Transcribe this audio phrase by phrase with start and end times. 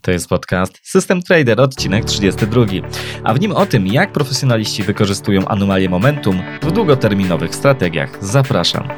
[0.00, 2.64] To jest podcast System Trader, odcinek 32,
[3.24, 8.24] a w nim o tym, jak profesjonaliści wykorzystują anomalię momentum w długoterminowych strategiach.
[8.24, 8.88] Zapraszam.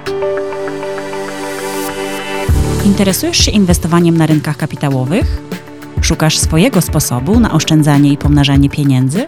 [2.84, 5.42] Interesujesz się inwestowaniem na rynkach kapitałowych?
[6.00, 9.26] Szukasz swojego sposobu na oszczędzanie i pomnażanie pieniędzy?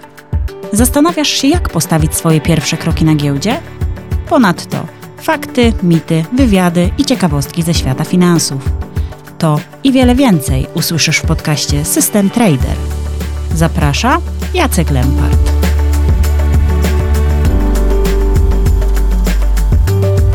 [0.72, 3.60] Zastanawiasz się, jak postawić swoje pierwsze kroki na giełdzie?
[4.28, 4.86] Ponadto
[5.24, 8.70] fakty, mity, wywiady i ciekawostki ze świata finansów.
[9.38, 12.76] To i wiele więcej usłyszysz w podcaście System Trader.
[13.54, 14.18] Zaprasza
[14.54, 15.50] Jacek Lempart.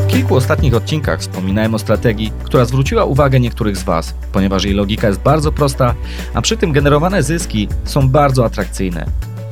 [0.04, 4.74] W kilku ostatnich odcinkach wspominałem o strategii, która zwróciła uwagę niektórych z Was, ponieważ jej
[4.74, 5.96] logika jest bardzo prosta,
[6.34, 9.06] a przy tym generowane zyski są bardzo atrakcyjne.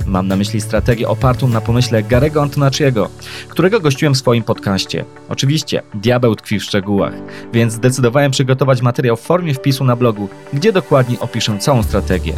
[0.07, 3.09] Mam na myśli strategię opartą na pomyśle Garego Antonaciego,
[3.49, 5.05] którego gościłem w swoim podcaście.
[5.29, 7.13] Oczywiście, diabeł tkwi w szczegółach,
[7.53, 12.33] więc zdecydowałem przygotować materiał w formie wpisu na blogu, gdzie dokładnie opiszę całą strategię.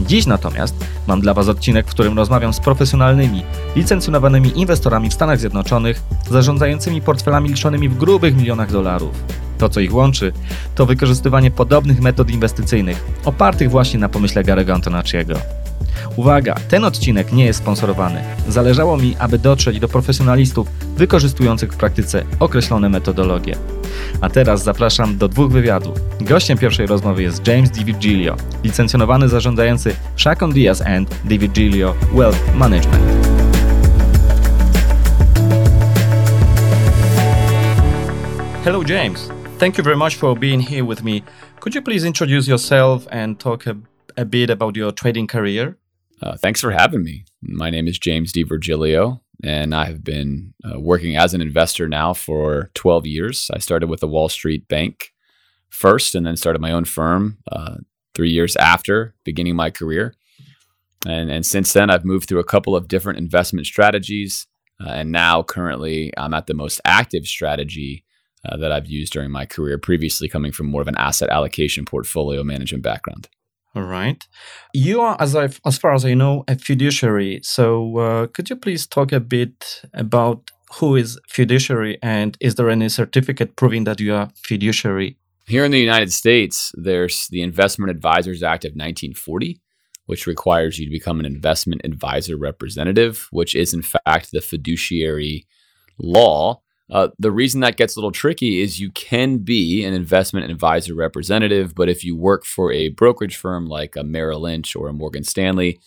[0.00, 0.74] Dziś natomiast
[1.06, 3.42] mam dla Was odcinek, w którym rozmawiam z profesjonalnymi,
[3.76, 9.43] licencjonowanymi inwestorami w Stanach Zjednoczonych, zarządzającymi portfelami liczonymi w grubych milionach dolarów.
[9.58, 10.32] To, co ich łączy,
[10.74, 15.34] to wykorzystywanie podobnych metod inwestycyjnych, opartych właśnie na pomyśle Garego Antonaciego.
[16.16, 18.22] Uwaga, ten odcinek nie jest sponsorowany.
[18.48, 23.56] Zależało mi, aby dotrzeć do profesjonalistów wykorzystujących w praktyce określone metodologie.
[24.20, 25.98] A teraz zapraszam do dwóch wywiadów.
[26.20, 33.04] Gościem pierwszej rozmowy jest James DiVigilio, licencjonowany zarządzający Chacon Diaz and DiVigilio Wealth Management.
[38.64, 39.33] Hello, James.
[39.58, 41.22] Thank you very much for being here with me.
[41.60, 43.76] Could you please introduce yourself and talk a,
[44.16, 45.78] a bit about your trading career?
[46.20, 47.24] Uh, thanks for having me.
[47.40, 48.44] My name is James D.
[48.44, 53.50] DiVirgilio, and I have been uh, working as an investor now for 12 years.
[53.54, 55.12] I started with a Wall Street Bank
[55.70, 57.76] first, and then started my own firm uh,
[58.14, 60.14] three years after beginning my career.
[61.06, 64.46] And, and since then, I've moved through a couple of different investment strategies.
[64.84, 68.04] Uh, and now, currently, I'm at the most active strategy
[68.44, 71.84] uh, that I've used during my career, previously coming from more of an asset allocation
[71.84, 73.28] portfolio management background.
[73.74, 74.22] All right.
[74.72, 77.40] You are, as I, as far as I know, a fiduciary.
[77.42, 82.70] So, uh, could you please talk a bit about who is fiduciary, and is there
[82.70, 85.16] any certificate proving that you are fiduciary?
[85.46, 89.60] Here in the United States, there's the Investment Advisors Act of 1940,
[90.06, 95.46] which requires you to become an investment advisor representative, which is in fact the fiduciary
[95.98, 100.50] law uh, the reason that gets a little tricky is you can be an investment
[100.50, 104.88] advisor representative, but if you work for a brokerage firm like a Merrill Lynch or
[104.88, 105.80] a Morgan Stanley,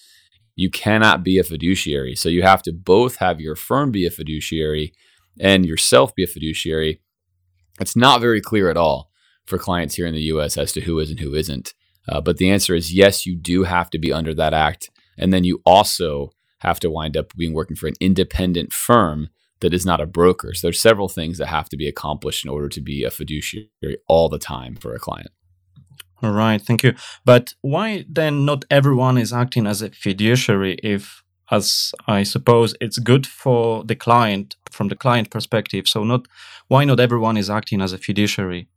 [0.56, 2.16] you cannot be a fiduciary.
[2.16, 4.92] So you have to both have your firm be a fiduciary
[5.40, 7.00] and yourself be a fiduciary.
[7.80, 9.12] It's not very clear at all
[9.46, 11.76] for clients here in the US as to who is and who isn't.
[12.10, 14.90] Uh, but the answer is yes, you do have to be under that act.
[15.16, 19.74] And then you also have to wind up being working for an independent firm that
[19.74, 20.54] is not a broker.
[20.54, 23.98] So there's several things that have to be accomplished in order to be a fiduciary
[24.08, 25.32] all the time for a client.
[26.22, 26.94] All right, thank you.
[27.26, 32.98] But why then not everyone is acting as a fiduciary if as I suppose it's
[32.98, 35.88] good for the client from the client perspective.
[35.88, 36.28] So not
[36.68, 38.68] why not everyone is acting as a fiduciary?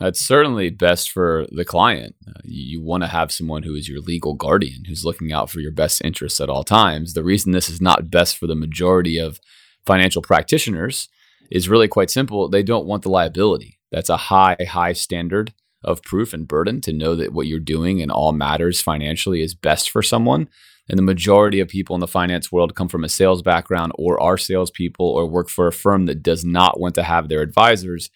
[0.00, 2.16] That's certainly best for the client.
[2.26, 5.50] Uh, you, you want to have someone who is your legal guardian, who's looking out
[5.50, 7.14] for your best interests at all times.
[7.14, 9.38] The reason this is not best for the majority of
[9.86, 11.08] financial practitioners
[11.50, 12.48] is really quite simple.
[12.48, 13.78] They don't want the liability.
[13.90, 15.52] That's a high, high standard
[15.82, 19.54] of proof and burden to know that what you're doing in all matters financially is
[19.54, 20.48] best for someone.
[20.88, 24.20] And the majority of people in the finance world come from a sales background or
[24.20, 28.10] are salespeople or work for a firm that does not want to have their advisors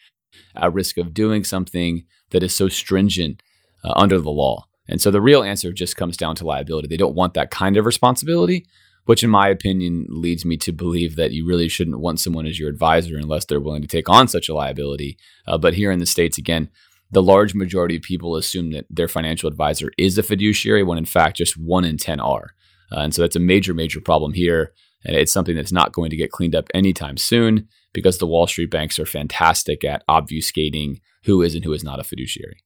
[0.54, 3.42] at risk of doing something that is so stringent
[3.84, 4.66] uh, under the law.
[4.86, 6.88] And so the real answer just comes down to liability.
[6.88, 8.66] They don't want that kind of responsibility,
[9.08, 12.58] which, in my opinion, leads me to believe that you really shouldn't want someone as
[12.58, 15.16] your advisor unless they're willing to take on such a liability.
[15.46, 16.68] Uh, but here in the States, again,
[17.10, 21.06] the large majority of people assume that their financial advisor is a fiduciary when in
[21.06, 22.50] fact just one in 10 are.
[22.92, 24.74] Uh, and so that's a major, major problem here.
[25.06, 28.46] And it's something that's not going to get cleaned up anytime soon because the Wall
[28.46, 32.58] Street banks are fantastic at obfuscating who is and who is not a fiduciary.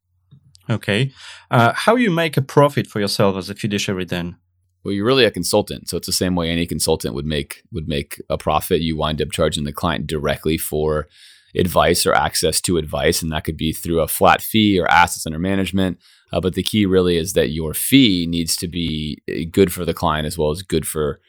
[0.69, 1.13] Okay.
[1.53, 4.39] Uh, how you make a profit for yourself as a fiduciary then?
[4.85, 7.89] Well, you're really a consultant, so it's the same way any consultant would make would
[7.89, 8.81] make a profit.
[8.81, 11.09] You wind up charging the client directly for
[11.55, 15.27] advice or access to advice, and that could be through a flat fee or assets
[15.27, 15.99] under management.
[16.33, 19.85] Uh, but the key really is that your fee needs to be uh, good for
[19.85, 21.21] the client as well as good for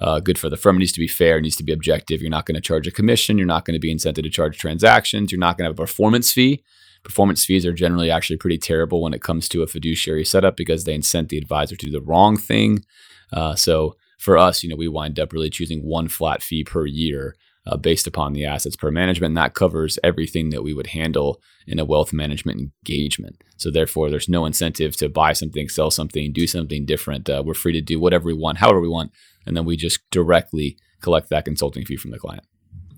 [0.00, 0.76] uh, good for the firm.
[0.76, 2.20] It needs to be fair, it needs to be objective.
[2.20, 3.38] You're not going to charge a commission.
[3.38, 5.30] You're not going to be incented to charge transactions.
[5.30, 6.62] You're not going to have a performance fee.
[7.02, 10.84] Performance fees are generally actually pretty terrible when it comes to a fiduciary setup because
[10.84, 12.84] they incent the advisor to do the wrong thing.
[13.32, 16.86] Uh, so for us, you know, we wind up really choosing one flat fee per
[16.86, 17.34] year
[17.66, 19.30] uh, based upon the assets per management.
[19.30, 23.42] And that covers everything that we would handle in a wealth management engagement.
[23.56, 27.28] So therefore, there's no incentive to buy something, sell something, do something different.
[27.28, 29.12] Uh, we're free to do whatever we want, however we want,
[29.46, 32.44] and then we just directly collect that consulting fee from the client.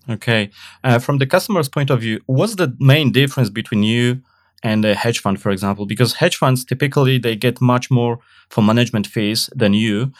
[0.09, 0.51] Okay.
[0.83, 4.21] Uh, from the customer's point of view, what's the main difference between you
[4.62, 5.87] and a hedge fund, for example?
[5.87, 8.19] Because hedge funds typically they get much more
[8.51, 10.12] for management fees than you.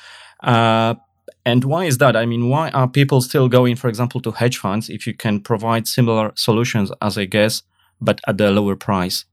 [0.43, 0.95] Uh,
[1.45, 2.17] and why is that?
[2.17, 5.41] I mean, why are people still going, for example, to hedge funds if you can
[5.41, 7.63] provide similar solutions as I guess,
[8.01, 9.27] but at a lower price?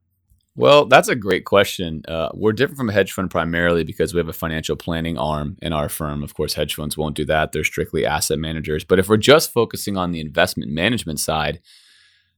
[0.55, 2.03] Well, that's a great question.
[2.07, 5.57] Uh, we're different from a hedge fund primarily because we have a financial planning arm
[5.61, 6.23] in our firm.
[6.23, 7.51] Of course, hedge funds won't do that.
[7.51, 8.83] They're strictly asset managers.
[8.83, 11.61] But if we're just focusing on the investment management side,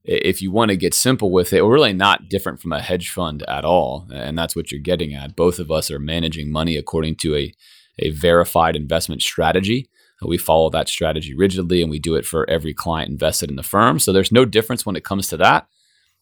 [0.06, 3.10] if you want to get simple with it, we're really not different from a hedge
[3.10, 4.07] fund at all.
[4.13, 5.36] And that's what you're getting at.
[5.36, 7.54] Both of us are managing money according to a,
[7.98, 9.89] a verified investment strategy.
[10.21, 13.63] We follow that strategy rigidly and we do it for every client invested in the
[13.63, 14.00] firm.
[14.00, 15.68] So there's no difference when it comes to that.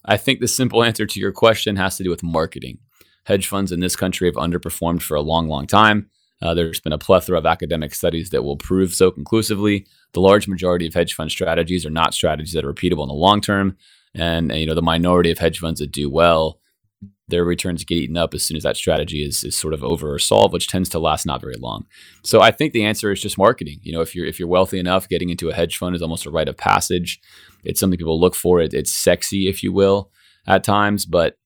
[0.06, 2.80] I think the simple answer to your question has to do with marketing.
[3.26, 6.10] Hedge funds in this country have underperformed for a long, long time.
[6.42, 9.86] Uh, there's been a plethora of academic studies that will prove so conclusively.
[10.14, 13.14] The large majority of hedge fund strategies are not strategies that are repeatable in the
[13.14, 13.78] long term,
[14.16, 16.60] and, and you know the minority of hedge funds that do well,
[17.32, 20.14] their returns get eaten up as soon as that strategy is, is sort of over
[20.14, 21.86] or solved, which tends to last not very long.
[22.24, 23.80] So I think the answer is just marketing.
[23.82, 26.26] You know, if you're if you're wealthy enough, getting into a hedge fund is almost
[26.26, 27.20] a rite of passage.
[27.64, 28.60] It's something people look for.
[28.60, 30.12] It, it's sexy, if you will,
[30.48, 31.06] at times.
[31.06, 31.38] But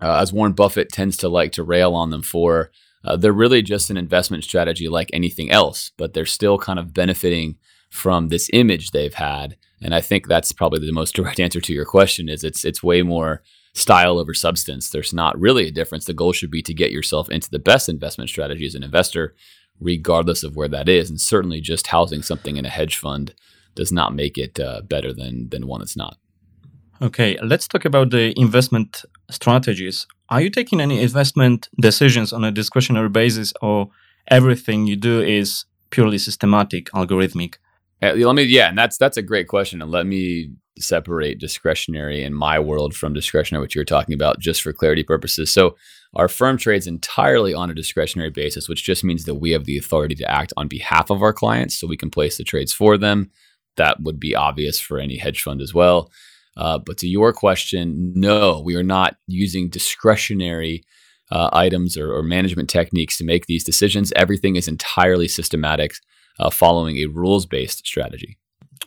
[0.00, 2.70] uh, as Warren Buffett tends to like to rail on them for,
[3.04, 6.94] uh, they're really just an investment strategy like anything else, but they're still kind of
[6.94, 7.56] benefiting
[7.90, 9.56] from this image they've had.
[9.82, 12.82] And I think that's probably the most direct answer to your question is it's it's
[12.82, 13.42] way more
[13.74, 14.90] style over substance.
[14.90, 16.04] There's not really a difference.
[16.04, 19.34] The goal should be to get yourself into the best investment strategy as an investor,
[19.80, 21.10] regardless of where that is.
[21.10, 23.34] And certainly just housing something in a hedge fund
[23.74, 26.16] does not make it uh, better than than one that's not.
[27.02, 30.06] Okay, let's talk about the investment strategies.
[30.28, 33.90] Are you taking any investment decisions on a discretionary basis, or
[34.28, 37.56] everything you do is purely systematic, algorithmic?
[38.00, 42.22] Uh, let me, yeah, and that's that's a great question, and let me separate discretionary
[42.22, 45.50] in my world from discretionary, which you're talking about, just for clarity purposes.
[45.50, 45.76] So,
[46.14, 49.78] our firm trades entirely on a discretionary basis, which just means that we have the
[49.78, 52.96] authority to act on behalf of our clients, so we can place the trades for
[52.96, 53.30] them
[53.76, 56.10] that would be obvious for any hedge fund as well.
[56.56, 60.84] Uh, but to your question, no, we are not using discretionary
[61.30, 64.12] uh, items or, or, management techniques to make these decisions.
[64.14, 65.94] Everything is entirely systematic,
[66.38, 68.38] uh, following a rules based strategy.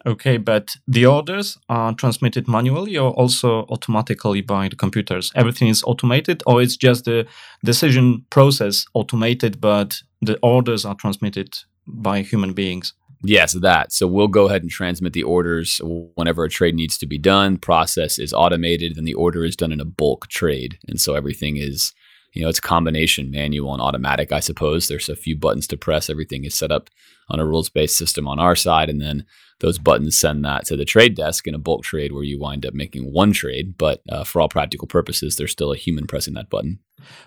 [0.05, 5.31] Okay, but the orders are transmitted manually or also automatically by the computers?
[5.35, 7.25] Everything is automated, or it's just the
[7.65, 12.93] decision process automated, but the orders are transmitted by human beings?
[13.23, 13.91] Yes, that.
[13.91, 15.81] So we'll go ahead and transmit the orders
[16.15, 17.57] whenever a trade needs to be done.
[17.57, 20.77] Process is automated, and the order is done in a bulk trade.
[20.87, 21.93] And so everything is,
[22.33, 24.87] you know, it's a combination manual and automatic, I suppose.
[24.87, 26.09] There's a few buttons to press.
[26.09, 26.89] Everything is set up
[27.29, 28.89] on a rules based system on our side.
[28.89, 29.25] And then
[29.59, 32.65] those buttons send that to the trade desk in a bulk trade where you wind
[32.65, 33.77] up making one trade.
[33.77, 36.79] But uh, for all practical purposes, there's still a human pressing that button.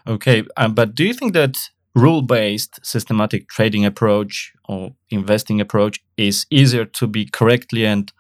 [0.06, 0.44] Okay.
[0.56, 1.58] Um, but do you think that
[1.94, 8.12] rule based systematic trading approach or investing approach is easier to be correctly and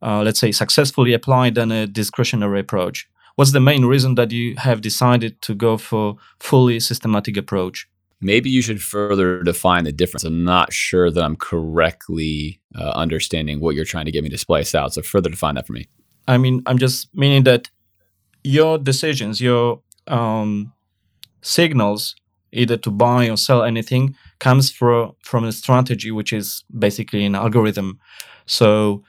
[0.00, 3.08] uh, let's say successfully applied than a discretionary approach.
[3.34, 7.88] What's the main reason that you have decided to go for fully systematic approach?
[8.20, 10.24] Maybe you should further define the difference.
[10.24, 14.38] I'm not sure that i'm correctly uh, understanding what you're trying to get me to
[14.38, 15.88] splice out so further define that for me.
[16.26, 17.70] I mean i'm just meaning that
[18.44, 20.72] your decisions, your um,
[21.42, 22.14] signals,
[22.52, 27.34] either to buy or sell anything, comes from from a strategy, which is basically an
[27.34, 27.98] algorithm.
[28.46, 29.02] So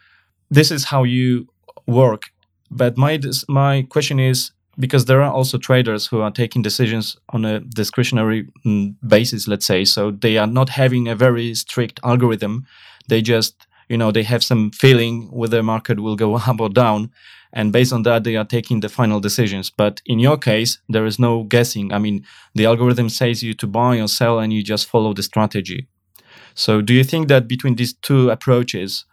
[0.50, 1.48] this is how you
[1.88, 2.32] work.
[2.72, 7.44] But my my question is because there are also traders who are taking decisions on
[7.46, 9.84] a discretionary mm, basis, let's say.
[9.84, 12.66] So they are not having a very strict algorithm.
[13.10, 16.70] They just you know they have some feeling whether the market will go up or
[16.70, 17.12] down
[17.54, 19.70] and based on that they are taking the final decisions.
[19.70, 21.92] But in your case there is no guessing.
[21.92, 22.26] I mean
[22.56, 25.88] the algorithm says you to buy or sell and you just follow the strategy.
[26.54, 29.06] So do you think that between these two approaches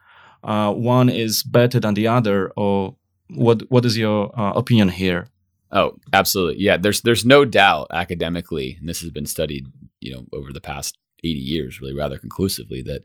[0.45, 2.97] uh, one is better than the other or
[3.31, 5.29] what what is your uh, opinion here?
[5.73, 6.63] Oh absolutely.
[6.63, 9.67] Yeah there's there's no doubt academically and this has been studied
[10.01, 13.03] you know over the past 80 years really rather conclusively that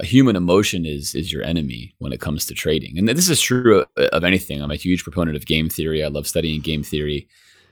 [0.00, 2.98] a human emotion is is your enemy when it comes to trading.
[2.98, 4.62] And this is true of anything.
[4.62, 6.02] I'm a huge proponent of game theory.
[6.02, 7.28] I love studying game theory.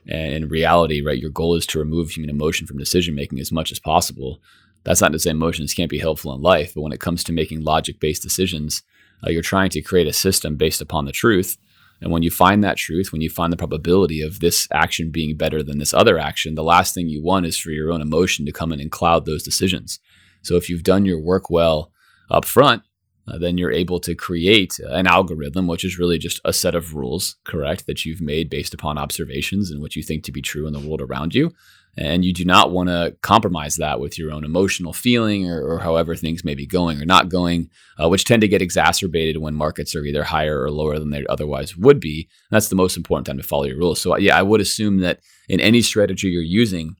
[0.07, 3.51] And in reality, right, your goal is to remove human emotion from decision making as
[3.51, 4.39] much as possible.
[4.83, 7.33] That's not to say emotions can't be helpful in life, but when it comes to
[7.33, 8.83] making logic based decisions,
[9.25, 11.57] uh, you're trying to create a system based upon the truth.
[12.01, 15.35] And when you find that truth, when you find the probability of this action being
[15.35, 18.45] better than this other action, the last thing you want is for your own emotion
[18.45, 19.99] to come in and cloud those decisions.
[20.43, 21.91] So if you've done your work well,
[22.29, 22.83] up front,
[23.27, 26.95] uh, then you're able to create an algorithm, which is really just a set of
[26.95, 30.67] rules, correct, that you've made based upon observations and what you think to be true
[30.67, 31.51] in the world around you.
[31.97, 35.79] And you do not want to compromise that with your own emotional feeling or, or
[35.79, 37.69] however things may be going or not going,
[38.01, 41.25] uh, which tend to get exacerbated when markets are either higher or lower than they
[41.27, 42.29] otherwise would be.
[42.49, 43.99] And that's the most important time to follow your rules.
[43.99, 45.19] So, yeah, I would assume that
[45.49, 46.95] in any strategy you're using,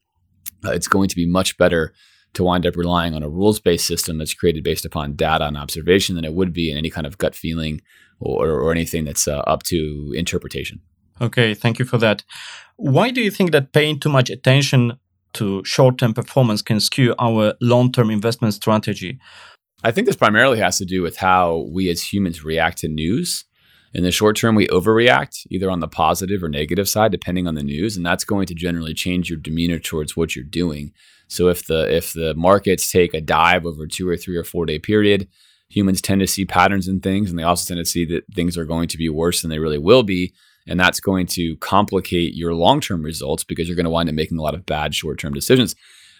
[0.65, 1.93] uh, it's going to be much better
[2.33, 5.57] to wind up relying on a rules based system that's created based upon data and
[5.57, 7.81] observation than it would be in any kind of gut feeling
[8.19, 10.81] or, or anything that's uh, up to interpretation.
[11.21, 12.23] Okay, thank you for that.
[12.77, 14.99] Why do you think that paying too much attention
[15.33, 19.19] to short term performance can skew our long term investment strategy?
[19.83, 23.45] I think this primarily has to do with how we as humans react to news.
[23.93, 27.55] In the short term, we overreact either on the positive or negative side, depending on
[27.55, 30.93] the news, and that's going to generally change your demeanor towards what you're doing.
[31.27, 34.65] So if the if the markets take a dive over two or three or four
[34.65, 35.27] day period,
[35.69, 38.57] humans tend to see patterns in things, and they also tend to see that things
[38.57, 40.33] are going to be worse than they really will be.
[40.67, 44.15] And that's going to complicate your long term results because you're going to wind up
[44.15, 45.75] making a lot of bad short term decisions.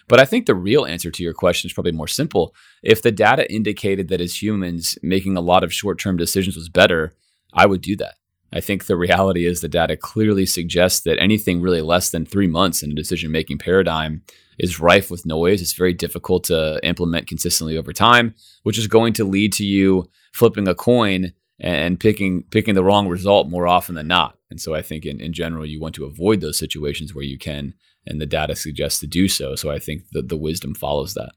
[0.08, 2.52] But I think the real answer to your question is probably more simple.
[2.82, 6.68] If the data indicated that as humans, making a lot of short term decisions was
[6.68, 7.14] better,
[7.52, 8.14] I would do that.
[8.52, 12.48] I think the reality is the data clearly suggests that anything really less than three
[12.48, 14.22] months in a decision making paradigm
[14.58, 15.62] is rife with noise.
[15.62, 20.08] It's very difficult to implement consistently over time, which is going to lead to you
[20.32, 24.36] flipping a coin and picking picking the wrong result more often than not.
[24.50, 27.38] And so I think in, in general you want to avoid those situations where you
[27.38, 27.74] can
[28.06, 29.54] and the data suggests to do so.
[29.54, 31.32] So I think that the wisdom follows that.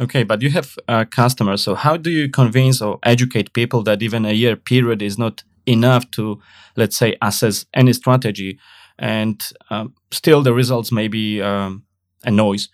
[0.00, 1.62] Okay, but you have uh, customers.
[1.62, 5.44] So how do you convince or educate people that even a year period is not
[5.66, 6.40] enough to,
[6.76, 8.58] let's say, assess any strategy,
[8.98, 11.84] and um, still the results may be um,
[12.24, 12.68] and noise.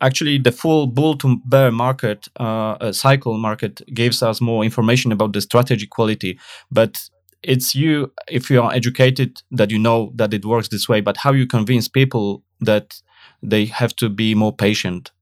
[0.00, 5.32] Actually, the full bull to bear market uh, cycle market gives us more information about
[5.32, 6.38] the strategy quality,
[6.70, 7.10] but
[7.42, 11.18] it's you if you are educated that you know that it works this way but
[11.18, 13.00] how you convince people that
[13.42, 15.12] they have to be more patient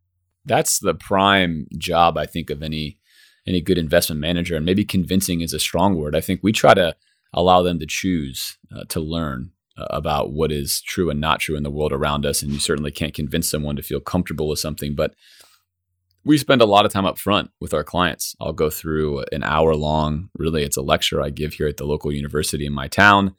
[0.44, 2.98] that's the prime job i think of any
[3.46, 6.74] any good investment manager and maybe convincing is a strong word i think we try
[6.74, 6.94] to
[7.34, 11.56] allow them to choose uh, to learn uh, about what is true and not true
[11.56, 12.42] in the world around us.
[12.42, 15.14] And you certainly can't convince someone to feel comfortable with something, but
[16.24, 18.34] we spend a lot of time up front with our clients.
[18.40, 21.84] I'll go through an hour long, really, it's a lecture I give here at the
[21.84, 23.34] local university in my town.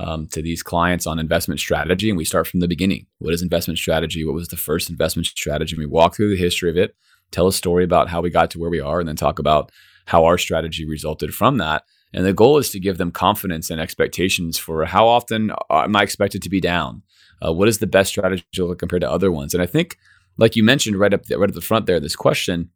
[0.00, 2.08] Um, to these clients on investment strategy.
[2.08, 3.06] And we start from the beginning.
[3.18, 4.24] What is investment strategy?
[4.24, 5.74] What was the first investment strategy?
[5.74, 6.94] And we walk through the history of it,
[7.32, 9.72] tell a story about how we got to where we are, and then talk about
[10.06, 11.82] how our strategy resulted from that.
[12.12, 15.96] And the goal is to give them confidence and expectations for how often uh, am
[15.96, 17.02] I expected to be down?
[17.44, 18.44] Uh, what is the best strategy
[18.78, 19.52] compared to other ones?
[19.52, 19.98] And I think,
[20.36, 22.70] like you mentioned right up right at the front there, this question,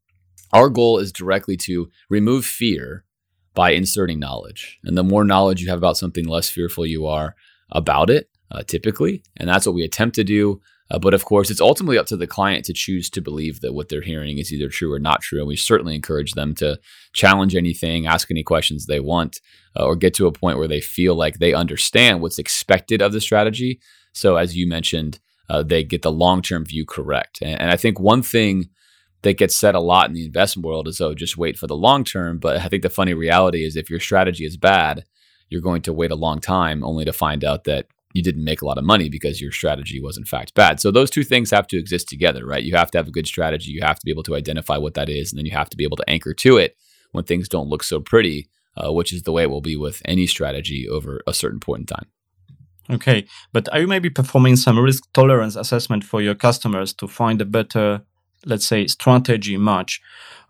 [0.53, 3.05] our goal is directly to remove fear
[3.55, 4.79] by inserting knowledge.
[4.85, 7.35] And the more knowledge you have about something, less fearful you are
[7.71, 9.23] about it, uh, typically.
[9.37, 10.61] And that's what we attempt to do.
[10.91, 13.73] Uh, but of course, it's ultimately up to the client to choose to believe that
[13.73, 15.39] what they're hearing is either true or not true.
[15.39, 16.79] And we certainly encourage them to
[17.15, 19.41] challenge anything, ask any questions they want,
[19.79, 23.13] uh, or get to a point where they feel like they understand what's expected of
[23.13, 23.81] the strategy.
[24.13, 25.19] So, as you mentioned,
[25.49, 27.41] uh, they get the long term view correct.
[27.41, 28.69] And, and I think one thing
[29.23, 31.77] that gets said a lot in the investment world is, oh, just wait for the
[31.77, 32.39] long term.
[32.39, 35.05] But I think the funny reality is if your strategy is bad,
[35.49, 38.63] you're going to wait a long time only to find out that you didn't make
[38.63, 40.81] a lot of money because your strategy was in fact bad.
[40.81, 42.63] So those two things have to exist together, right?
[42.63, 44.95] You have to have a good strategy, you have to be able to identify what
[44.95, 46.77] that is, and then you have to be able to anchor to it
[47.13, 50.03] when things don't look so pretty, uh, which is the way it will be with
[50.05, 52.07] any strategy over a certain point in time.
[52.91, 57.41] Okay, but are you maybe performing some risk tolerance assessment for your customers to find
[57.41, 58.03] a better,
[58.45, 60.01] let's say, strategy much.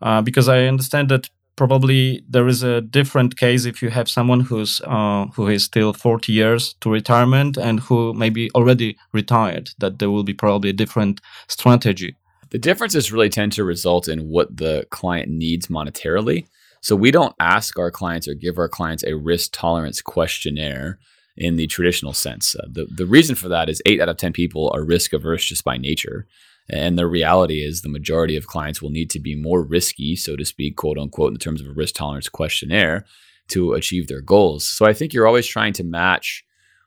[0.01, 4.41] Uh, because I understand that probably there is a different case if you have someone
[4.41, 9.99] who's uh, who is still 40 years to retirement and who maybe already retired that
[9.99, 12.17] there will be probably a different strategy.
[12.51, 16.47] The differences really tend to result in what the client needs monetarily.
[16.81, 20.99] So we don't ask our clients or give our clients a risk tolerance questionnaire
[21.37, 22.55] in the traditional sense.
[22.57, 25.45] Uh, the, the reason for that is 8 out of 10 people are risk averse
[25.45, 26.27] just by nature
[26.73, 30.37] and the reality is, the majority of clients will need to be more risky, so
[30.37, 33.05] to speak, quote unquote, in terms of a risk tolerance questionnaire
[33.49, 34.67] to achieve their goals.
[34.67, 36.45] So I think you're always trying to match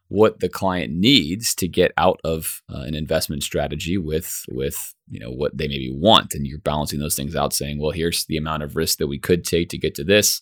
[0.07, 5.19] what the client needs to get out of uh, an investment strategy with with you
[5.19, 8.37] know what they maybe want and you're balancing those things out saying well here's the
[8.37, 10.41] amount of risk that we could take to get to this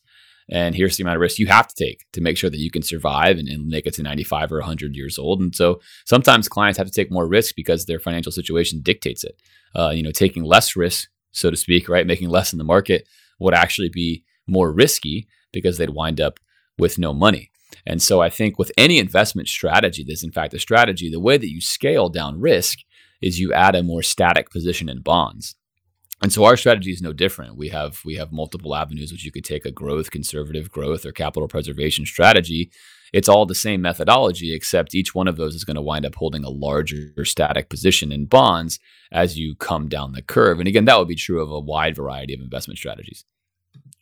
[0.49, 2.69] and here's the amount of risk you have to take to make sure that you
[2.69, 5.41] can survive and, and, make it to 95 or 100 years old.
[5.41, 9.41] And so sometimes clients have to take more risk because their financial situation dictates it.
[9.75, 13.07] Uh, you know, taking less risk, so to speak, right, making less in the market
[13.39, 16.39] would actually be more risky because they'd wind up
[16.77, 17.49] with no money.
[17.85, 21.37] And so I think with any investment strategy, that's in fact a strategy, the way
[21.37, 22.79] that you scale down risk
[23.21, 25.55] is you add a more static position in bonds.
[26.23, 27.57] And so our strategy is no different.
[27.57, 31.11] We have we have multiple avenues which you could take a growth, conservative growth, or
[31.11, 32.71] capital preservation strategy.
[33.11, 36.15] It's all the same methodology, except each one of those is going to wind up
[36.15, 38.79] holding a larger static position in bonds
[39.11, 40.59] as you come down the curve.
[40.59, 43.25] And again, that would be true of a wide variety of investment strategies.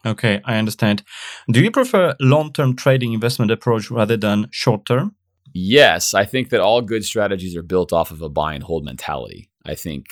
[0.05, 1.03] Okay, I understand.
[1.51, 5.15] Do you prefer long-term trading investment approach rather than short-term?
[5.53, 8.85] Yes, I think that all good strategies are built off of a buy and hold
[8.85, 9.50] mentality.
[9.65, 10.06] I think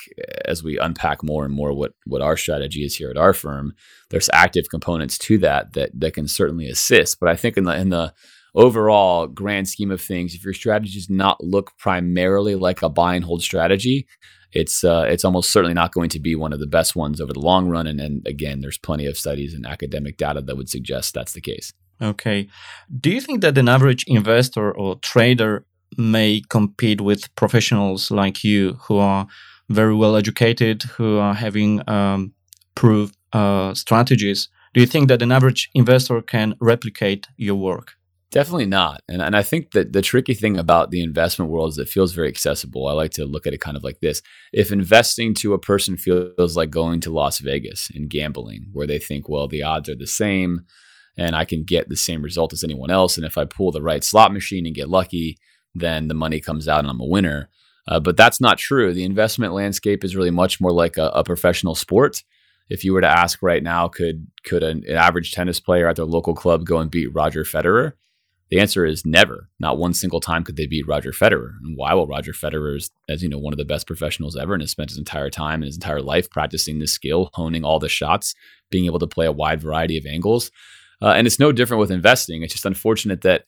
[0.46, 3.74] as we unpack more and more what what our strategy is here at our firm,
[4.10, 7.20] there's active components to that that that can certainly assist.
[7.20, 8.14] But I think in the in the
[8.56, 13.16] overall grand scheme of things, if your strategy does not look primarily like a buy
[13.16, 14.08] and hold strategy,
[14.52, 17.34] it's uh, it's almost certainly not going to be one of the best ones over
[17.34, 17.88] the long run.
[17.88, 21.42] And, and again, there's plenty of studies and academic data that would suggest that's the
[21.42, 21.74] case.
[22.02, 22.48] Okay.
[23.00, 25.66] Do you think that an average investor or trader
[26.00, 29.28] may compete with professionals like you who are
[29.70, 32.34] very well educated, who are having um,
[32.76, 34.50] proved uh, strategies.
[34.74, 37.94] Do you think that an average investor can replicate your work?
[38.32, 39.02] Definitely not.
[39.10, 42.14] And, and I think that the tricky thing about the investment world is it feels
[42.14, 42.88] very accessible.
[42.88, 44.22] I like to look at it kind of like this.
[44.54, 49.00] If investing to a person feels like going to Las Vegas and gambling, where they
[49.00, 50.62] think, well, the odds are the same
[51.18, 53.18] and I can get the same result as anyone else.
[53.18, 55.38] And if I pull the right slot machine and get lucky,
[55.80, 57.50] then the money comes out and I'm a winner.
[57.88, 58.94] Uh, but that's not true.
[58.94, 62.24] The investment landscape is really much more like a, a professional sport.
[62.70, 65.96] If you were to ask right now, could could an, an, average tennis player at
[65.96, 67.94] their local club go and beat Roger Federer?
[68.52, 69.50] The answer is never.
[69.60, 71.52] Not one single time could they beat Roger Federer.
[71.64, 71.94] And why?
[71.94, 74.72] Well, Roger Federer is, as you know, one of the best professionals ever, and has
[74.72, 78.36] spent his entire time and his entire life practicing this skill, honing all the shots,
[78.70, 80.52] being able to play a wide variety of angles.
[81.02, 82.44] Uh, and it's no different with investing.
[82.44, 83.46] It's just unfortunate that,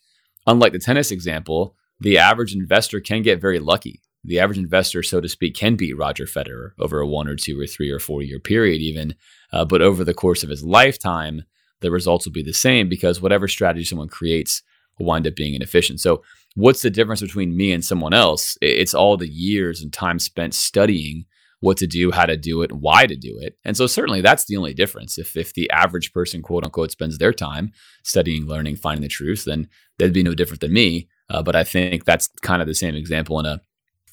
[0.48, 4.02] unlike the tennis example, the average investor can get very lucky.
[4.24, 7.60] The average investor, so to speak, can beat Roger Federer over a one or two
[7.60, 9.16] or three or four year period, even.
[9.54, 11.44] Uh, but over the course of his lifetime,
[11.82, 14.62] the results will be the same because whatever strategy someone creates
[14.98, 16.00] will wind up being inefficient.
[16.00, 16.24] So,
[16.56, 18.58] what's the difference between me and someone else?
[18.62, 21.26] It's all the years and time spent studying
[21.62, 23.58] what to do, how to do it, why to do it.
[23.64, 25.18] And so certainly that's the only difference.
[25.18, 27.72] If if the average person, quote unquote, spends their time
[28.04, 31.08] studying, learning, finding the truth, then they'd be no different than me.
[31.32, 33.62] Uh, but I think that's kind of the same example in a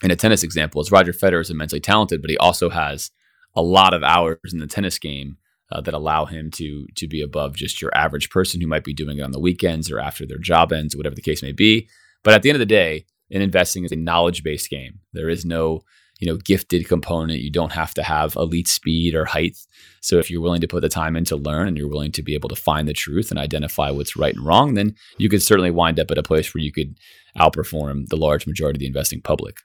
[0.03, 0.81] in a tennis example.
[0.81, 3.11] Is Roger Federer is immensely talented, but he also has
[3.57, 5.37] a lot of hours in the tennis game
[5.73, 8.95] uh, that allow him to to be above just your average person who might be
[8.95, 11.89] doing it on the weekends or after their job ends, whatever the case may be.
[12.23, 15.01] But at the end of the day, in investing is a knowledge based game.
[15.13, 15.81] There is no
[16.19, 17.41] you know gifted component.
[17.41, 19.57] You don't have to have elite speed or height.
[20.01, 22.23] So if you're willing to put the time in to learn and you're willing to
[22.23, 25.43] be able to find the truth and identify what's right and wrong then you could
[25.43, 26.99] certainly wind up at a place where you could
[27.37, 29.59] outperform the large majority of the investing public.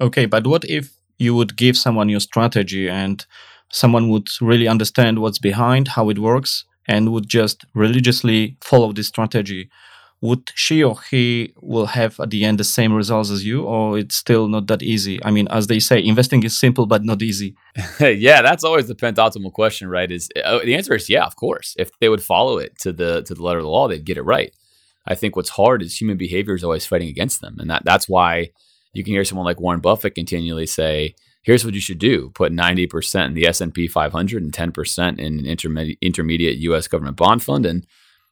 [0.00, 3.26] Okay but what if you would give someone your strategy and
[3.70, 9.08] someone would really understand what's behind how it works and would just religiously follow this
[9.08, 9.70] strategy
[10.24, 13.98] would she or he will have at the end the same results as you or
[13.98, 15.22] it's still not that easy?
[15.22, 17.54] I mean as they say investing is simple but not easy.
[18.00, 21.74] Yeah that's always the pentoptimal question right is uh, the answer is yeah of course.
[21.78, 24.16] If they would follow it to the to the letter of the law they'd get
[24.16, 24.50] it right.
[25.06, 27.56] I think what's hard is human behavior is always fighting against them.
[27.58, 28.48] And that, that's why
[28.94, 32.50] you can hear someone like Warren Buffett continually say, here's what you should do put
[32.50, 37.66] 90% in the s&p 500 and 10% in an intermediate, intermediate us government bond fund
[37.66, 37.86] and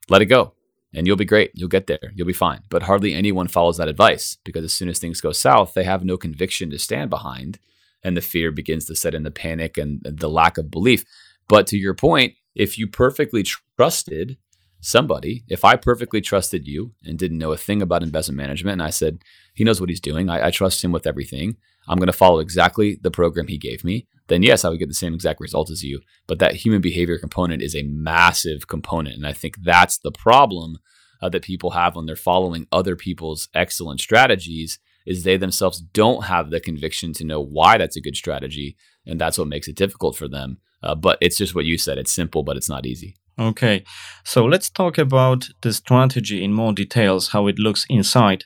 [0.08, 0.54] let it go
[0.94, 1.50] and you'll be great.
[1.54, 2.12] You'll get there.
[2.14, 2.60] You'll be fine.
[2.68, 6.04] But hardly anyone follows that advice because as soon as things go south they have
[6.04, 7.58] no conviction to stand behind
[8.04, 11.04] and the fear begins to set in the panic and the lack of belief.
[11.48, 13.44] But to your point if you perfectly
[13.76, 14.36] trusted
[14.80, 18.82] somebody, if I perfectly trusted you and didn't know a thing about investment management, and
[18.82, 19.22] I said,
[19.54, 21.56] he knows what he's doing, I, I trust him with everything,
[21.88, 24.88] I'm going to follow exactly the program he gave me, then yes, I would get
[24.88, 26.00] the same exact result as you.
[26.26, 29.16] But that human behavior component is a massive component.
[29.16, 30.78] And I think that's the problem
[31.20, 36.24] uh, that people have when they're following other people's excellent strategies is they themselves don't
[36.24, 38.76] have the conviction to know why that's a good strategy.
[39.04, 40.58] And that's what makes it difficult for them.
[40.82, 41.98] Uh, but it's just what you said.
[41.98, 43.16] It's simple, but it's not easy.
[43.38, 43.82] Okay,
[44.24, 48.44] so let's talk about the strategy in more details, how it looks inside.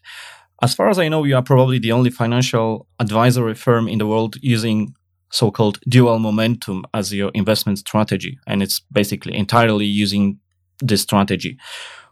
[0.62, 4.06] As far as I know, you are probably the only financial advisory firm in the
[4.06, 4.94] world using
[5.30, 8.38] so called dual momentum as your investment strategy.
[8.46, 10.38] And it's basically entirely using
[10.80, 11.58] this strategy.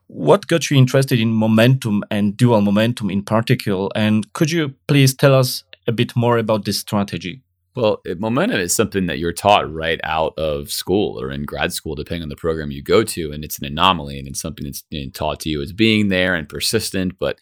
[0.09, 3.89] What got you interested in momentum and dual momentum in particular?
[3.95, 7.43] And could you please tell us a bit more about this strategy?
[7.75, 11.95] Well, momentum is something that you're taught right out of school or in grad school,
[11.95, 13.33] depending on the program you go to.
[13.33, 16.49] And it's an anomaly and it's something that's taught to you as being there and
[16.49, 17.39] persistent, but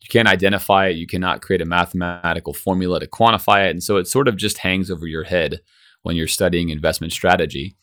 [0.00, 0.96] you can't identify it.
[0.96, 3.70] You cannot create a mathematical formula to quantify it.
[3.70, 5.60] And so it sort of just hangs over your head
[6.02, 7.76] when you're studying investment strategy.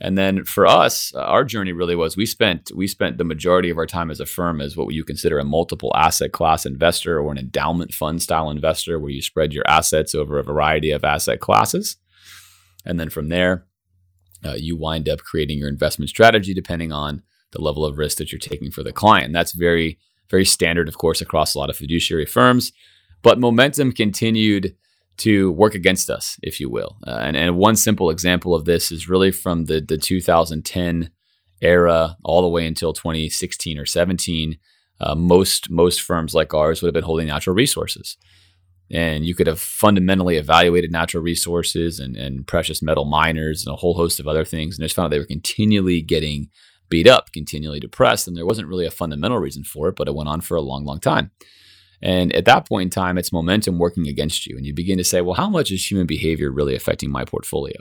[0.00, 3.78] And then for us, our journey really was we spent we spent the majority of
[3.78, 7.30] our time as a firm as what you consider a multiple asset class investor or
[7.30, 11.40] an endowment fund style investor, where you spread your assets over a variety of asset
[11.40, 11.96] classes,
[12.84, 13.66] and then from there,
[14.44, 18.32] uh, you wind up creating your investment strategy depending on the level of risk that
[18.32, 19.26] you're taking for the client.
[19.26, 19.98] And that's very
[20.32, 22.72] very standard, of course, across a lot of fiduciary firms.
[23.22, 24.74] But momentum continued
[25.18, 26.96] to work against us, if you will.
[27.06, 31.10] Uh, and, and one simple example of this is really from the, the 2010
[31.60, 34.58] era all the way until 2016 or 17.
[35.00, 38.16] Uh, most most firms like ours would have been holding natural resources,
[38.90, 43.76] and you could have fundamentally evaluated natural resources and, and precious metal miners and a
[43.76, 46.48] whole host of other things, and just found out they were continually getting
[46.92, 50.14] beat up, continually depressed, and there wasn't really a fundamental reason for it, but it
[50.14, 51.30] went on for a long, long time.
[52.02, 54.58] And at that point in time, it's momentum working against you.
[54.58, 57.78] And you begin to say, well, how much is human behavior really affecting my portfolio?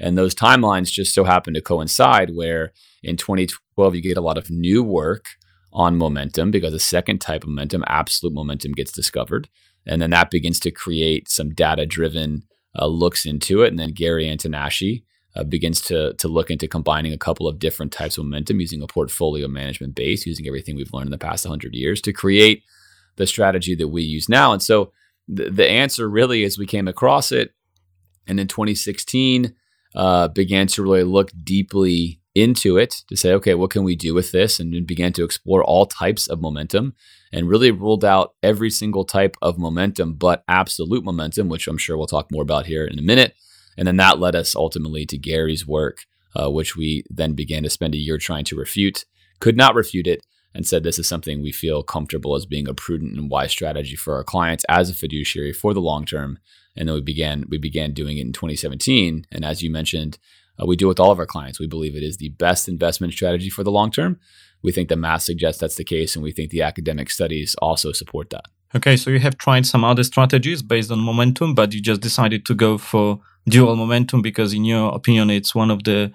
[0.00, 2.72] And those timelines just so happen to coincide where
[3.04, 5.26] in 2012, you get a lot of new work
[5.72, 9.48] on momentum because a second type of momentum, absolute momentum, gets discovered.
[9.86, 12.42] And then that begins to create some data driven
[12.76, 13.68] uh, looks into it.
[13.68, 15.04] And then Gary Antonacci
[15.38, 18.82] uh, begins to, to look into combining a couple of different types of momentum using
[18.82, 22.64] a portfolio management base, using everything we've learned in the past 100 years to create
[23.16, 24.52] the strategy that we use now.
[24.52, 24.92] And so
[25.28, 27.52] the, the answer really is we came across it
[28.26, 29.54] and in 2016
[29.94, 34.14] uh, began to really look deeply into it to say, okay, what can we do
[34.14, 34.60] with this?
[34.60, 36.94] And began to explore all types of momentum
[37.32, 41.96] and really ruled out every single type of momentum, but absolute momentum, which I'm sure
[41.96, 43.34] we'll talk more about here in a minute.
[43.78, 47.70] And then that led us ultimately to Gary's work, uh, which we then began to
[47.70, 49.04] spend a year trying to refute,
[49.38, 52.74] could not refute it, and said this is something we feel comfortable as being a
[52.74, 56.38] prudent and wise strategy for our clients as a fiduciary for the long term.
[56.76, 59.26] And then we began we began doing it in 2017.
[59.30, 60.18] And as you mentioned,
[60.60, 61.60] uh, we do it with all of our clients.
[61.60, 64.18] We believe it is the best investment strategy for the long term.
[64.62, 67.92] We think the math suggests that's the case, and we think the academic studies also
[67.92, 68.46] support that.
[68.74, 72.44] Okay, so you have tried some other strategies based on momentum, but you just decided
[72.46, 76.12] to go for dual momentum because, in your opinion, it's one of the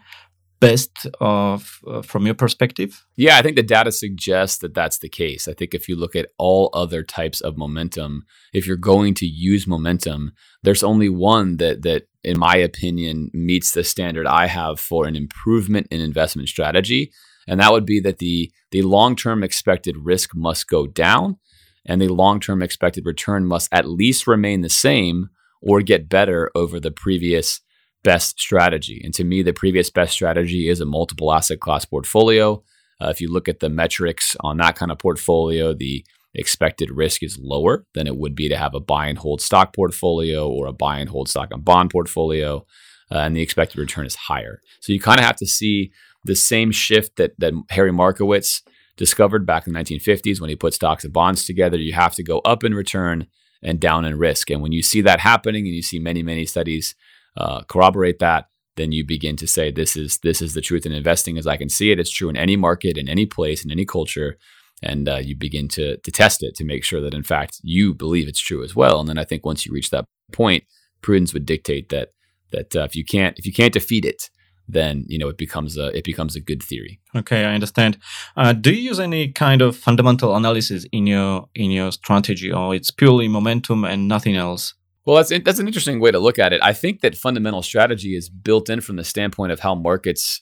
[0.64, 3.06] best of uh, from your perspective?
[3.18, 5.50] Yeah, I think the data suggests that that's the case.
[5.50, 9.26] I think if you look at all other types of momentum, if you're going to
[9.26, 10.32] use momentum,
[10.64, 15.18] there's only one that that in my opinion meets the standard I have for an
[15.18, 17.12] improvement in investment strategy,
[17.46, 21.40] and that would be that the the long-term expected risk must go down
[21.86, 25.30] and the long-term expected return must at least remain the same
[25.62, 27.62] or get better over the previous
[28.04, 29.02] best strategy.
[29.04, 32.64] And to me, the previous best strategy is a multiple asset class portfolio.
[33.02, 37.24] Uh, if you look at the metrics on that kind of portfolio, the expected risk
[37.24, 40.68] is lower than it would be to have a buy and hold stock portfolio or
[40.68, 42.66] a buy and hold stock and bond portfolio.
[43.12, 44.62] Uh, and the expected return is higher.
[44.80, 45.92] So you kind of have to see
[46.26, 48.64] the same shift that, that Harry Markowitz
[48.98, 51.78] discovered back in the 1950s when he put stocks and bonds together.
[51.78, 53.28] You have to go up in return
[53.62, 54.50] and down in risk.
[54.50, 56.96] And when you see that happening, and you see many, many studies
[57.38, 60.92] uh, corroborate that, then you begin to say this is this is the truth in
[60.92, 62.00] investing as I can see it.
[62.00, 64.38] It's true in any market, in any place, in any culture.
[64.82, 67.94] and uh, you begin to to test it to make sure that in fact you
[67.94, 69.00] believe it's true as well.
[69.00, 70.64] And then I think once you reach that point,
[71.02, 72.10] prudence would dictate that
[72.52, 74.30] that uh, if you can't if you can't defeat it,
[74.68, 77.00] then you know it becomes a it becomes a good theory.
[77.16, 77.98] Okay, I understand.
[78.36, 82.74] Uh, do you use any kind of fundamental analysis in your in your strategy, or
[82.76, 84.74] it's purely momentum and nothing else?
[85.06, 86.62] Well, that's that's an interesting way to look at it.
[86.64, 90.42] I think that fundamental strategy is built in from the standpoint of how markets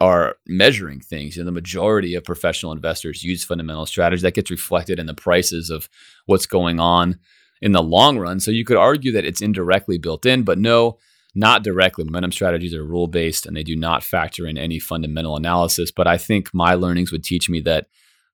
[0.00, 1.36] are measuring things.
[1.36, 4.22] You know, the majority of professional investors use fundamental strategy.
[4.22, 5.88] That gets reflected in the prices of
[6.26, 7.18] what's going on
[7.62, 8.40] in the long run.
[8.40, 10.98] So you could argue that it's indirectly built in, but no,
[11.34, 12.04] not directly.
[12.04, 15.90] Momentum strategies are rule based and they do not factor in any fundamental analysis.
[15.90, 17.86] But I think my learnings would teach me that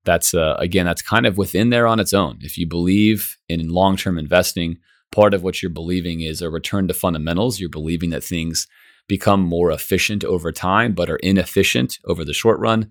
[0.05, 2.39] that's uh, again that's kind of within there on its own.
[2.41, 4.79] If you believe in long term investing,
[5.13, 7.61] part of what you're believing is a return to fundamentals.
[7.61, 8.67] You're believing that things
[9.07, 12.91] become more efficient over time, but are inefficient over the short run.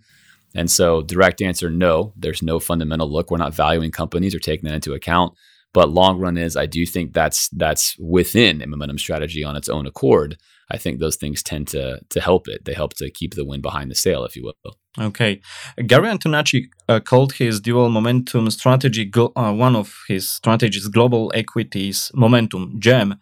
[0.56, 3.30] And so, direct answer no, there's no fundamental look.
[3.30, 5.34] We're not valuing companies or taking that into account.
[5.78, 9.70] But long run is, I do think that's that's within a momentum strategy on its
[9.70, 10.36] own accord.
[10.72, 12.66] I think those things tend to to help it.
[12.66, 14.74] They help to keep the wind behind the sail, if you will.
[15.00, 15.40] Okay,
[15.86, 22.12] Gary Antonacci uh, called his dual momentum strategy uh, one of his strategies, global equities
[22.16, 23.20] momentum GEM.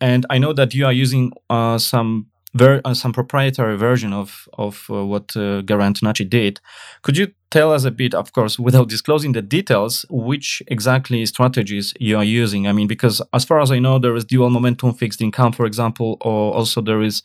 [0.00, 4.48] And I know that you are using uh, some ver- uh, some proprietary version of
[4.58, 6.60] of uh, what uh, Gary Antonacci did.
[7.02, 11.94] Could you tell us a bit, of course, without disclosing the details, which exactly strategies
[12.00, 12.66] you are using?
[12.66, 15.66] I mean, because as far as I know, there is dual momentum fixed income, for
[15.66, 17.22] example, or also there is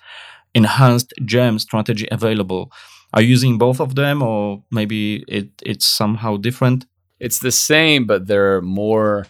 [0.54, 2.72] enhanced GEM strategy available.
[3.13, 6.86] Are you using both of them, or maybe it, it's somehow different?
[7.20, 9.26] It's the same, but they're more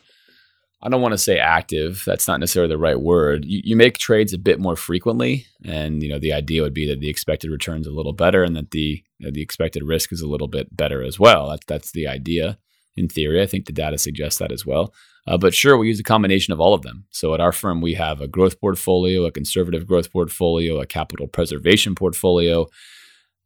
[0.82, 2.04] I don't want to say active.
[2.06, 3.46] That's not necessarily the right word.
[3.46, 6.88] You, you make trades a bit more frequently, and you know the idea would be
[6.88, 9.84] that the expected return is a little better, and that the you know, the expected
[9.84, 11.50] risk is a little bit better as well.
[11.50, 12.60] That's that's the idea
[12.96, 13.42] in theory.
[13.42, 14.94] I think the data suggests that as well.
[15.26, 17.06] Uh, but sure, we use a combination of all of them.
[17.12, 21.28] So at our firm, we have a growth portfolio, a conservative growth portfolio, a capital
[21.28, 22.68] preservation portfolio,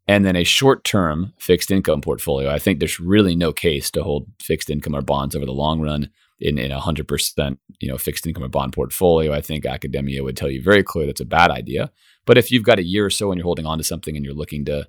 [0.08, 2.52] and then a short-term fixed income portfolio.
[2.52, 5.82] I think there's really no case to hold fixed income or bonds over the long
[5.82, 6.10] run
[6.42, 10.24] in in a hundred percent you know fixed income or bond portfolio, I think academia
[10.24, 11.92] would tell you very clearly that's a bad idea.
[12.26, 14.26] But if you've got a year or so and you're holding on to something and
[14.26, 14.88] you're looking to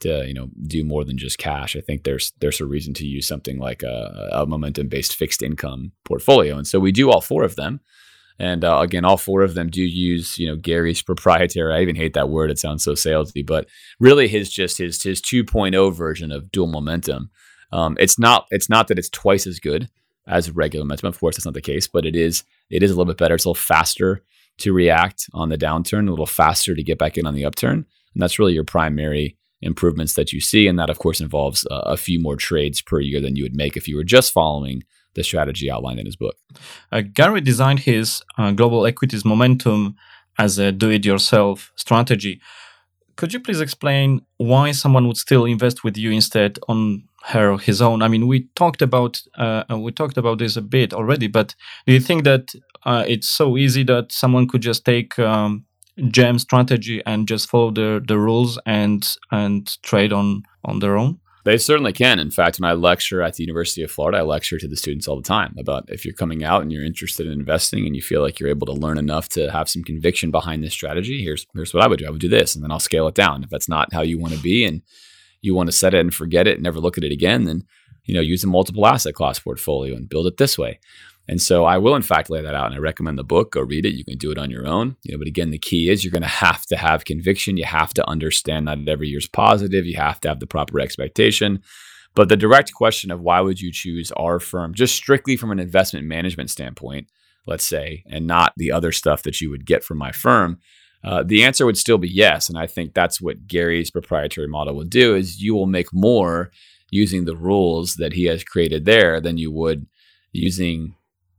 [0.00, 3.06] to you know do more than just cash, I think there's there's a reason to
[3.06, 6.56] use something like a, a momentum based fixed income portfolio.
[6.56, 7.80] And so we do all four of them.
[8.36, 11.72] And uh, again, all four of them do use, you know, Gary's proprietary.
[11.72, 13.46] I even hate that word; it sounds so salesy.
[13.46, 13.68] But
[14.00, 17.30] really, his just his his 2.0 version of dual momentum.
[17.70, 19.88] Um, it's not it's not that it's twice as good
[20.26, 21.08] as regular momentum.
[21.08, 23.34] Of course, that's not the case, but it is it is a little bit better.
[23.34, 24.22] It's a little faster
[24.58, 27.84] to react on the downturn, a little faster to get back in on the upturn,
[28.14, 30.68] and that's really your primary improvements that you see.
[30.68, 33.56] And that, of course, involves uh, a few more trades per year than you would
[33.56, 34.84] make if you were just following
[35.14, 36.36] the strategy outlined in his book.
[36.92, 39.96] Uh, Gary designed his uh, global equities momentum
[40.38, 42.40] as a do-it-yourself strategy.
[43.16, 47.80] Could you please explain why someone would still invest with you instead on her his
[47.80, 48.02] own.
[48.02, 51.54] I mean, we talked about uh, we talked about this a bit already, but
[51.86, 52.52] do you think that
[52.84, 55.64] uh, it's so easy that someone could just take um,
[56.10, 61.18] GEM strategy and just follow the the rules and and trade on on their own?
[61.44, 62.18] They certainly can.
[62.18, 65.06] In fact, when I lecture at the University of Florida, I lecture to the students
[65.06, 68.00] all the time about if you're coming out and you're interested in investing and you
[68.00, 71.46] feel like you're able to learn enough to have some conviction behind this strategy, here's
[71.54, 72.06] here's what I would do.
[72.06, 73.44] I would do this, and then I'll scale it down.
[73.44, 74.82] If that's not how you want to be, and
[75.44, 77.64] you want to set it and forget it and never look at it again, then
[78.04, 80.80] you know use a multiple asset class portfolio and build it this way.
[81.26, 83.52] And so I will in fact lay that out and I recommend the book.
[83.52, 83.94] Go read it.
[83.94, 84.96] You can do it on your own.
[85.02, 87.56] You know, but again, the key is you're going to have to have conviction.
[87.56, 89.86] You have to understand that every year's positive.
[89.86, 91.62] You have to have the proper expectation.
[92.14, 95.58] But the direct question of why would you choose our firm, just strictly from an
[95.58, 97.08] investment management standpoint,
[97.46, 100.60] let's say, and not the other stuff that you would get from my firm,
[101.04, 104.74] uh, the answer would still be yes, and I think that's what Gary's proprietary model
[104.74, 106.50] will do: is you will make more
[106.90, 109.86] using the rules that he has created there than you would
[110.32, 110.94] using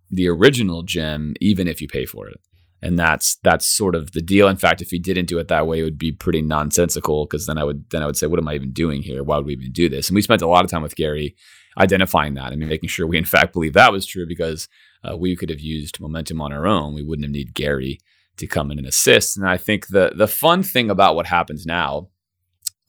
[0.09, 2.39] the original GEM, even if you pay for it.
[2.81, 4.47] And that's that's sort of the deal.
[4.47, 7.47] In fact, if he didn't do it that way, it would be pretty nonsensical because
[7.47, 9.23] then I would then I would say, what am I even doing here?
[9.23, 10.09] Why would we even do this?
[10.09, 11.35] And we spent a lot of time with Gary
[11.77, 14.67] identifying that and making sure we in fact believe that was true because
[15.03, 16.93] uh, we could have used momentum on our own.
[16.93, 17.99] We wouldn't have needed Gary
[18.37, 19.37] to come in and assist.
[19.37, 22.09] And I think the the fun thing about what happens now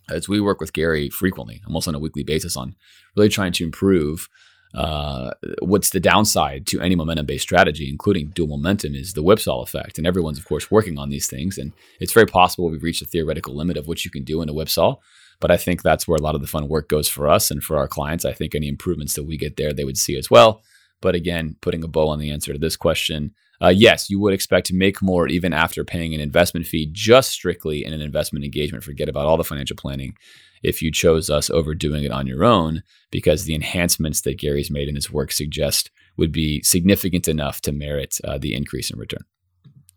[0.09, 2.75] is we work with Gary frequently, almost on a weekly basis, on
[3.17, 4.29] really trying to improve.
[4.75, 5.31] Uh,
[5.63, 9.97] what's the downside to any momentum based strategy, including dual momentum, is the whipsaw effect.
[9.97, 11.57] And everyone's, of course, working on these things.
[11.57, 14.49] And it's very possible we've reached a theoretical limit of what you can do in
[14.49, 14.97] a whipsaw.
[15.41, 17.63] But I think that's where a lot of the fun work goes for us and
[17.63, 18.25] for our clients.
[18.25, 20.63] I think any improvements that we get there, they would see as well.
[21.01, 24.35] But again, putting a bow on the answer to this question, uh, yes, you would
[24.35, 28.45] expect to make more even after paying an investment fee just strictly in an investment
[28.45, 28.85] engagement.
[28.85, 30.15] Forget about all the financial planning
[30.63, 34.71] if you chose us over doing it on your own, because the enhancements that Gary's
[34.71, 38.99] made in his work suggest would be significant enough to merit uh, the increase in
[38.99, 39.25] return.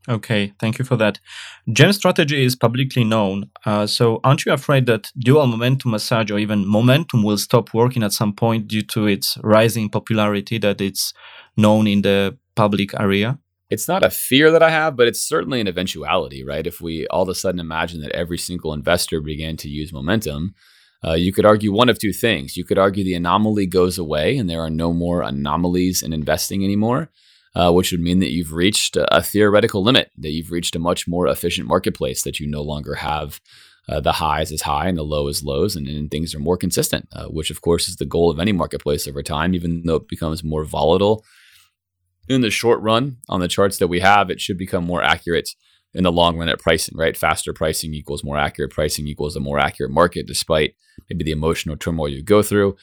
[0.08, 1.19] Okay, thank you for that.
[1.72, 3.50] GEM strategy is publicly known.
[3.65, 8.02] Uh, so, aren't you afraid that dual momentum massage or even momentum will stop working
[8.02, 11.13] at some point due to its rising popularity that it's
[11.58, 13.38] known in the public area?
[13.70, 16.66] It's not a fear that I have, but it's certainly an eventuality, right?
[16.66, 20.56] If we all of a sudden imagine that every single investor began to use momentum,
[21.06, 22.58] uh, you could argue one of two things.
[22.58, 26.64] You could argue the anomaly goes away and there are no more anomalies in investing
[26.64, 27.10] anymore
[27.56, 31.08] uh, which would mean that you've reached a theoretical limit, that you've reached a much
[31.08, 33.42] more efficient marketplace, that you no longer have
[33.88, 36.58] uh, the highs as high and the low as lows, and, and things are more
[36.58, 39.96] consistent, uh, which of course is the goal of any marketplace over time, even though
[39.96, 41.26] it becomes more volatile.
[42.30, 45.50] In the short run, on the charts that we have, it should become more accurate
[45.94, 47.18] in the long run at pricing, right?
[47.18, 50.76] Faster pricing equals more accurate pricing equals a more accurate market, despite
[51.10, 52.78] maybe the emotional turmoil you go through.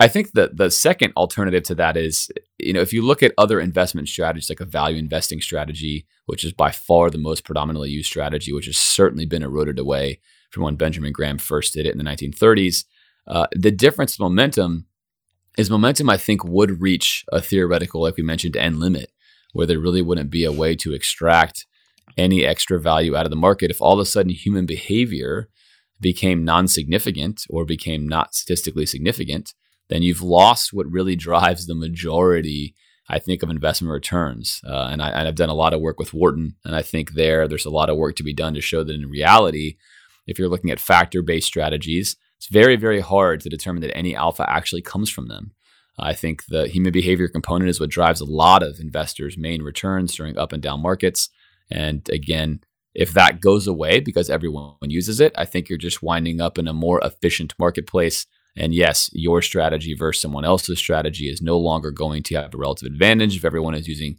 [0.00, 3.34] I think that the second alternative to that is, you know, if you look at
[3.38, 7.90] other investment strategies like a value investing strategy, which is by far the most predominantly
[7.90, 11.92] used strategy, which has certainly been eroded away from when Benjamin Graham first did it
[11.92, 12.84] in the 1930s,
[13.28, 14.86] uh, the difference in momentum
[15.58, 19.10] is momentum, I think, would reach a theoretical, like we mentioned, end limit,
[19.52, 21.66] where there really wouldn't be a way to extract
[22.16, 25.48] any extra value out of the market if all of a sudden human behavior
[26.00, 29.54] became non significant or became not statistically significant
[29.92, 32.74] then you've lost what really drives the majority,
[33.10, 34.62] I think, of investment returns.
[34.66, 37.46] Uh, and, I, have done a lot of work with Wharton, and I think there
[37.46, 39.76] there's a lot of work to be done to show that in reality,
[40.26, 44.44] if you're looking at factor-based strategies, it's very, very hard to determine that any alpha
[44.50, 45.52] actually comes from them.
[45.96, 50.12] I think the human behavior component is what drives a lot of investors' main returns
[50.12, 51.28] during up and down markets.
[51.70, 52.60] And again,
[52.96, 56.66] if that goes away because everyone uses it, I think you're just winding up in
[56.66, 58.26] a more efficient marketplace
[58.56, 62.58] and yes, your strategy versus someone else's strategy is no longer going to have a
[62.58, 64.18] relative advantage if everyone is using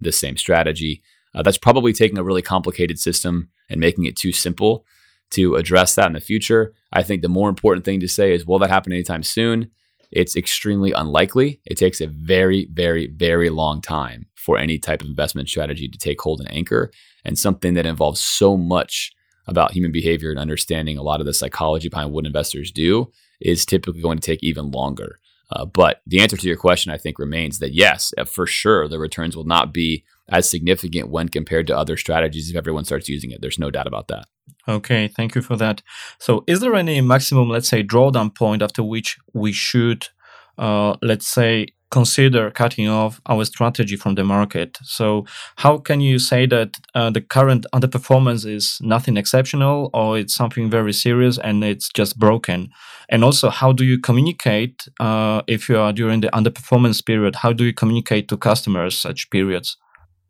[0.00, 1.02] the same strategy.
[1.34, 4.86] Uh, that's probably taking a really complicated system and making it too simple
[5.34, 6.74] to address that in the future.
[6.92, 9.70] I think the more important thing to say is will that happen anytime soon?
[10.10, 11.60] It's extremely unlikely.
[11.64, 15.98] It takes a very, very, very long time for any type of investment strategy to
[15.98, 16.92] take hold and anchor.
[17.24, 19.12] And something that involves so much
[19.46, 23.66] about human behavior and understanding a lot of the psychology behind what investors do is
[23.66, 25.18] typically going to take even longer.
[25.50, 28.88] Uh, but the answer to your question, I think, remains that yes, uh, for sure,
[28.88, 33.08] the returns will not be as significant when compared to other strategies if everyone starts
[33.08, 33.40] using it.
[33.40, 34.26] There's no doubt about that.
[34.66, 35.82] Okay, thank you for that.
[36.18, 40.08] So, is there any maximum, let's say, drawdown point after which we should,
[40.56, 44.78] uh, let's say, consider cutting off our strategy from the market.
[44.82, 45.24] So,
[45.56, 50.68] how can you say that uh, the current underperformance is nothing exceptional or it's something
[50.68, 52.70] very serious and it's just broken?
[53.08, 57.36] And also, how do you communicate uh, if you are during the underperformance period?
[57.36, 59.76] How do you communicate to customers such periods?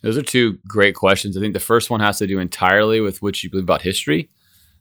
[0.05, 1.35] Those are two great questions.
[1.35, 4.29] I think the first one has to do entirely with what you believe about history.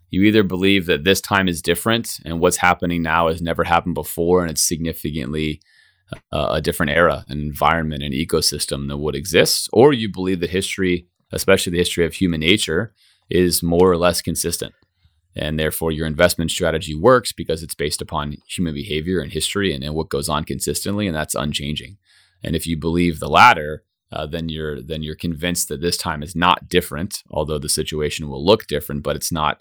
[0.10, 3.96] You either believe that this time is different and what's happening now has never happened
[3.96, 5.62] before and it's significantly
[6.34, 10.50] uh, a different era, an environment, an ecosystem that would exist, or you believe that
[10.50, 12.94] history, especially the history of human nature,
[13.30, 14.74] is more or less consistent.
[15.38, 19.86] And therefore, your investment strategy works because it's based upon human behavior and history and,
[19.86, 21.98] and what goes on consistently, and that's unchanging.
[22.44, 26.21] And if you believe the latter, uh, then you're then you're convinced that this time
[26.21, 29.60] is not different, although the situation will look different, but it's not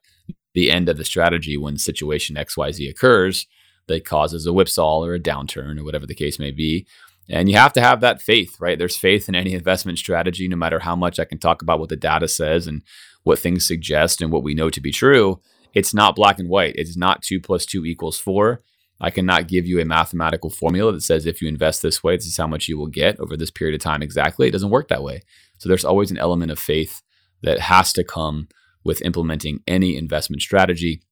[0.55, 3.47] the end of the strategy when situation XYZ occurs
[3.89, 6.87] that causes a whipsaw or a downturn or whatever the case may be.
[7.29, 8.79] And you have to have that faith, right?
[8.79, 11.89] There's faith in any investment strategy, no matter how much I can talk about what
[11.89, 12.83] the data says and
[13.23, 15.41] what things suggest and what we know to be true.
[15.73, 16.75] It's not black and white.
[16.77, 18.63] It's not two plus two equals four.
[19.03, 22.27] I cannot give you a mathematical formula that says if you invest this way, this
[22.27, 24.47] is how much you will get over this period of time exactly.
[24.47, 25.23] It doesn't work that way.
[25.59, 27.03] So there's always an element of faith
[27.43, 28.49] that has to come
[28.85, 31.03] with implementing any investment strategy.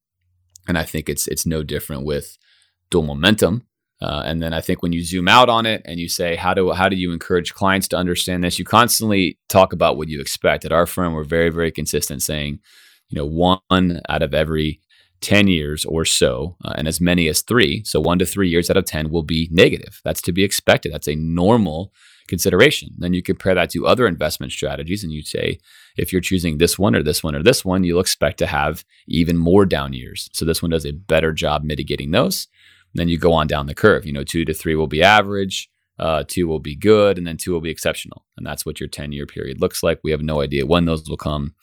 [0.69, 2.39] And I think it's it's no different with
[2.91, 3.67] dual momentum.
[4.01, 6.55] Uh, and then I think when you zoom out on it and you say, how
[6.55, 8.59] do how do you encourage clients to understand this?
[8.59, 10.65] You constantly talk about what you expect.
[10.65, 12.61] At our firm, we're very very consistent, saying,
[13.09, 14.81] you know, one out of every
[15.21, 18.71] ten years or so, uh, and as many as three, so one to three years
[18.71, 20.01] out of ten will be negative.
[20.05, 20.93] That's to be expected.
[20.93, 21.93] That's a normal
[22.31, 22.95] consideration.
[22.97, 25.59] Then you compare that to other investment strategies and you say,
[25.99, 28.85] if you're choosing this one or this one or this one, you'll expect to have
[29.07, 30.31] even more down years.
[30.33, 32.49] So this one does a better job mitigating those.
[32.95, 34.07] then you go on down the curve.
[34.07, 37.37] You know, two to three will be average, uh, two will be good, and then
[37.37, 38.25] two will be exceptional.
[38.37, 40.01] And that's what your 10 year period looks like.
[40.03, 41.55] We have no idea when those will come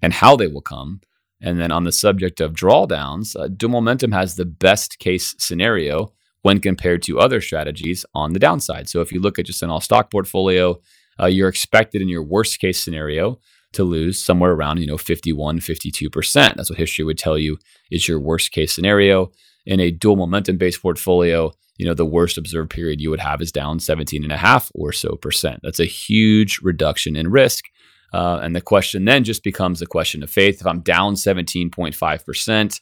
[0.00, 1.00] and how they will come.
[1.42, 6.12] And then on the subject of drawdowns, uh, dual momentum has the best case scenario
[6.42, 8.88] when compared to other strategies on the downside.
[8.88, 10.80] So if you look at just an all stock portfolio,
[11.20, 13.38] uh, you're expected in your worst case scenario
[13.72, 16.54] to lose somewhere around, you know, 51, 52%.
[16.54, 17.58] That's what history would tell you
[17.90, 19.32] is your worst case scenario.
[19.66, 23.40] In a dual momentum based portfolio, you know, the worst observed period you would have
[23.40, 25.60] is down 17 and a half or so percent.
[25.62, 27.64] That's a huge reduction in risk.
[28.12, 30.60] Uh, and the question then just becomes a question of faith.
[30.60, 32.80] If I'm down 17.5%,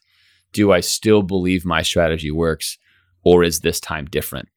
[0.52, 2.78] do I still believe my strategy works?
[3.24, 4.48] or is this time different?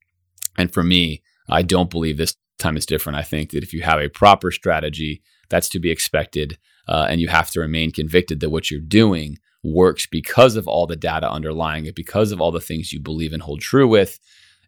[0.57, 3.17] And for me, I don't believe this time is different.
[3.17, 6.57] I think that if you have a proper strategy, that's to be expected.
[6.87, 10.85] Uh, and you have to remain convicted that what you're doing works because of all
[10.85, 14.19] the data underlying it, because of all the things you believe and hold true with.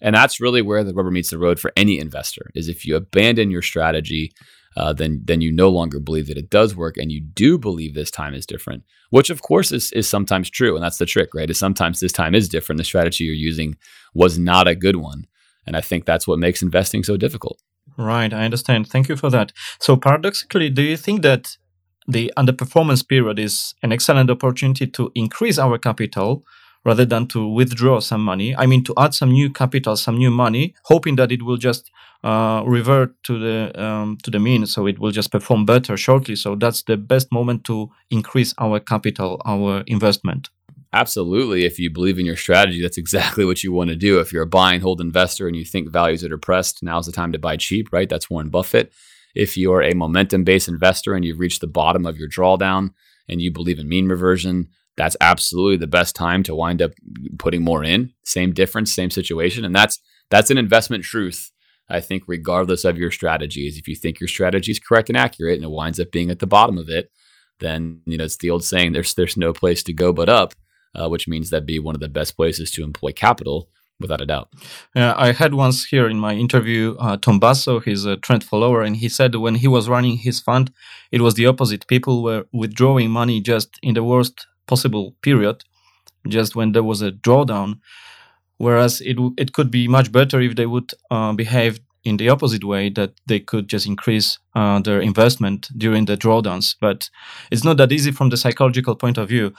[0.02, 2.96] And that's really where the rubber meets the road for any investor is if you
[2.96, 4.32] abandon your strategy
[4.76, 7.94] uh, then then you no longer believe that it does work, and you do believe
[7.94, 11.34] this time is different, which of course is is sometimes true, and that's the trick,
[11.34, 11.50] right?
[11.50, 12.78] Is sometimes this time is different.
[12.78, 13.78] The strategy you're using
[14.14, 15.26] was not a good one,
[15.66, 17.62] and I think that's what makes investing so difficult.
[17.98, 18.88] Right, I understand.
[18.88, 19.54] Thank you for that.
[19.80, 21.58] So paradoxically, do you think that
[22.08, 26.44] the underperformance period is an excellent opportunity to increase our capital
[26.84, 28.56] rather than to withdraw some money?
[28.56, 31.90] I mean, to add some new capital, some new money, hoping that it will just
[32.24, 36.36] uh, revert to the um, to the mean, so it will just perform better shortly.
[36.36, 40.50] So that's the best moment to increase our capital, our investment.
[40.94, 41.66] Absolutely.
[41.66, 44.20] If you believe in your strategy, that's exactly what you want to do.
[44.20, 47.12] If you're a buy and hold investor and you think values are depressed, now's the
[47.12, 48.08] time to buy cheap, right?
[48.08, 48.94] That's Warren Buffett.
[49.36, 52.92] If you're a momentum based investor and you've reached the bottom of your drawdown
[53.28, 56.92] and you believe in mean reversion, that's absolutely the best time to wind up
[57.38, 58.14] putting more in.
[58.24, 59.66] Same difference, same situation.
[59.66, 60.00] And that's
[60.30, 61.52] that's an investment truth
[61.90, 65.56] I think, regardless of your strategies, if you think your strategy is correct and accurate
[65.56, 67.12] and it winds up being at the bottom of it,
[67.60, 70.54] then you know it's the old saying: "There's there's no place to go but up,"
[70.96, 73.70] uh, which means that'd be one of the best places to employ capital,
[74.00, 74.50] without a doubt.
[74.96, 78.82] Yeah, I had once here in my interview uh, Tom Basso, he's a trend follower,
[78.82, 80.72] and he said when he was running his fund,
[81.12, 81.88] it was the opposite.
[81.88, 85.64] People were withdrawing money just in the worst possible period,
[86.28, 87.80] just when there was a drawdown
[88.58, 92.64] Whereas it it could be much better if they would uh, behave in the opposite
[92.64, 96.76] way that they could just increase uh, their investment during the drawdowns.
[96.80, 97.10] But
[97.52, 99.54] it's not that easy from the psychological point of view.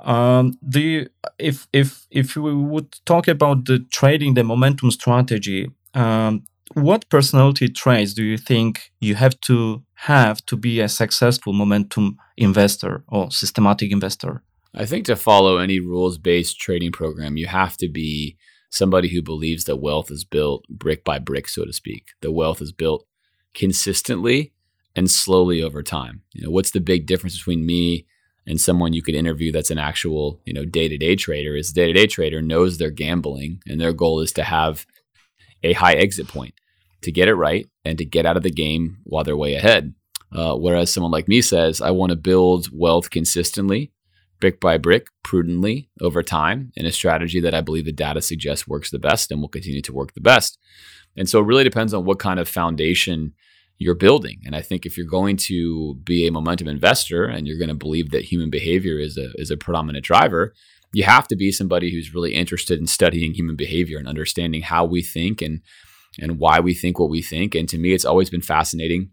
[0.00, 1.06] Um, you,
[1.38, 7.68] if if if we would talk about the trading, the momentum strategy, um, what personality
[7.68, 13.30] traits do you think you have to have to be a successful momentum investor or
[13.30, 14.42] systematic investor?
[14.76, 18.36] I think to follow any rules based trading program, you have to be
[18.68, 22.08] somebody who believes that wealth is built brick by brick, so to speak.
[22.20, 23.06] The wealth is built
[23.54, 24.52] consistently
[24.94, 26.22] and slowly over time.
[26.34, 28.06] You know, what's the big difference between me
[28.46, 32.06] and someone you could interview that's an actual, you know, day-to-day trader is the day-to-day
[32.06, 34.86] trader knows they're gambling and their goal is to have
[35.62, 36.54] a high exit point
[37.00, 39.94] to get it right and to get out of the game while they're way ahead.
[40.32, 43.92] Uh, whereas someone like me says, I want to build wealth consistently
[44.40, 48.68] brick by brick, prudently over time in a strategy that I believe the data suggests
[48.68, 50.58] works the best and will continue to work the best.
[51.16, 53.32] And so it really depends on what kind of foundation
[53.78, 54.40] you're building.
[54.44, 57.74] And I think if you're going to be a momentum investor and you're going to
[57.74, 60.54] believe that human behavior is a is a predominant driver,
[60.92, 64.84] you have to be somebody who's really interested in studying human behavior and understanding how
[64.84, 65.60] we think and
[66.18, 67.54] and why we think what we think.
[67.54, 69.10] And to me, it's always been fascinating.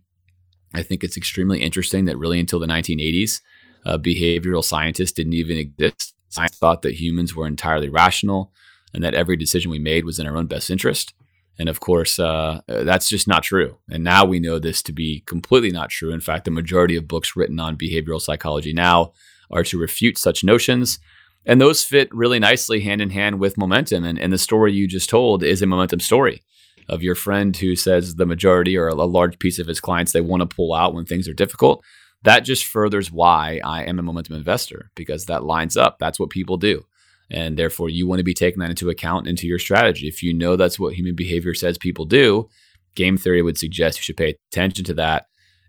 [0.74, 3.42] I think it's extremely interesting that really until the 1980s,
[3.86, 6.14] uh, behavioral scientists didn't even exist.
[6.30, 8.52] Science thought that humans were entirely rational
[8.94, 11.14] and that every decision we made was in our own best interest.
[11.60, 13.78] And of course, uh, that's just not true.
[13.90, 16.12] And now we know this to be completely not true.
[16.12, 19.14] In fact, the majority of books written on behavioral psychology now
[19.52, 21.00] are to refute such notions.
[21.46, 24.04] And those fit really nicely hand in hand with momentum.
[24.04, 26.42] And, and the story you just told is a momentum story
[26.90, 30.22] of your friend who says the majority or a large piece of his clients they
[30.22, 31.84] want to pull out when things are difficult
[32.24, 36.00] that just furthers why I am a momentum investor because that lines up.
[36.00, 36.86] That's what people do.
[37.30, 40.08] And therefore, you want to be taking that into account into your strategy.
[40.08, 42.50] If you know that's what human behavior says people do,
[42.96, 45.26] game theory would suggest you should pay attention to that.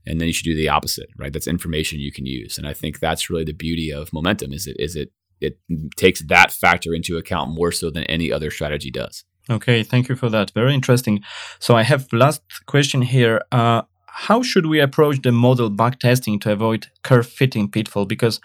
[0.07, 1.33] And then you should do the opposite, right?
[1.33, 2.59] That's information you can use.
[2.59, 5.59] And I think that's really the beauty of momentum is it is it it
[5.97, 9.25] takes that factor into account more so than any other strategy does.
[9.51, 10.51] Okay, thank you for that.
[10.53, 11.23] Very interesting.
[11.59, 13.43] So I have last question here.
[13.53, 13.83] Uh,
[14.17, 18.05] how should we approach the model backtesting to avoid curve fitting pitfall?
[18.07, 18.41] Because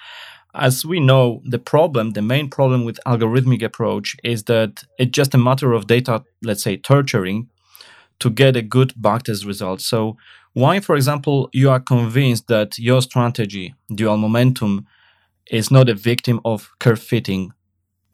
[0.56, 5.36] as we know, the problem, the main problem with algorithmic approach is that it's just
[5.36, 7.50] a matter of data, let's say, torturing
[8.20, 9.80] to get a good backtest result.
[9.80, 10.18] So
[10.54, 14.88] why, for example, you are convinced that your strategy, dual momentum,
[15.52, 17.52] is not a victim of curve fitting?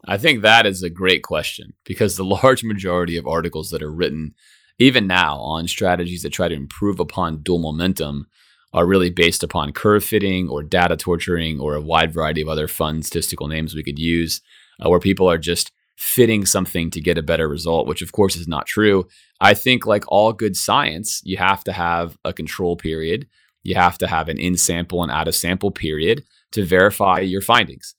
[0.04, 3.90] I think that is a great question because the large majority of articles that are
[3.90, 4.34] written,
[4.78, 8.26] even now, on strategies that try to improve upon dual momentum
[8.72, 12.68] are really based upon curve fitting or data torturing or a wide variety of other
[12.68, 14.42] fun statistical names we could use,
[14.84, 18.36] uh, where people are just fitting something to get a better result, which of course
[18.36, 19.06] is not true.
[19.40, 23.26] I think, like all good science, you have to have a control period.
[23.62, 26.22] You have to have an in sample and out of sample period
[26.52, 27.95] to verify your findings.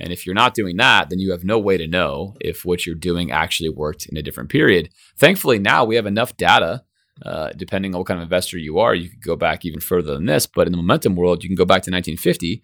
[0.00, 2.86] And if you're not doing that, then you have no way to know if what
[2.86, 4.90] you're doing actually worked in a different period.
[5.18, 6.82] Thankfully, now we have enough data.
[7.24, 10.14] Uh, depending on what kind of investor you are, you could go back even further
[10.14, 10.46] than this.
[10.46, 12.62] But in the momentum world, you can go back to 1950,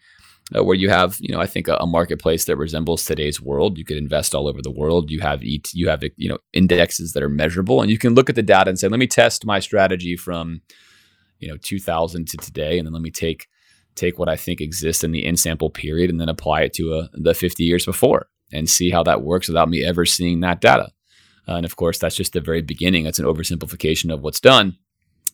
[0.57, 3.77] uh, where you have, you know, I think a, a, marketplace that resembles today's world.
[3.77, 5.11] You could invest all over the world.
[5.11, 8.31] You have ET, you have you know indexes that are measurable, and you can look
[8.31, 10.63] at the data and say, let me test my strategy from,
[11.39, 13.49] you know, 2000 to today, and then let me take
[13.97, 16.93] take what I think exists in the in sample period and then apply it to
[16.95, 20.41] a, uh, the 50 years before and see how that works without me ever seeing
[20.41, 20.91] that data.
[21.49, 23.05] Uh, and of course, that's just the very beginning.
[23.05, 24.77] That's an oversimplification of what's done.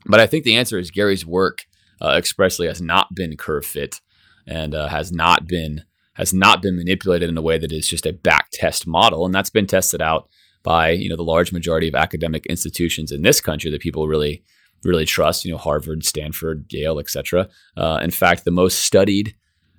[0.07, 1.67] But I think the answer is Gary's work
[2.01, 4.01] uh, expressly has not been curve fit
[4.47, 5.85] and uh, has not been
[6.15, 9.35] has not been manipulated in a way that is just a back test model, and
[9.35, 10.29] that's been tested out
[10.63, 14.43] by you know the large majority of academic institutions in this country that people really
[14.85, 17.49] really trust, you know, Harvard, Stanford, Yale, etc.
[17.77, 19.35] Uh, in fact, the most studied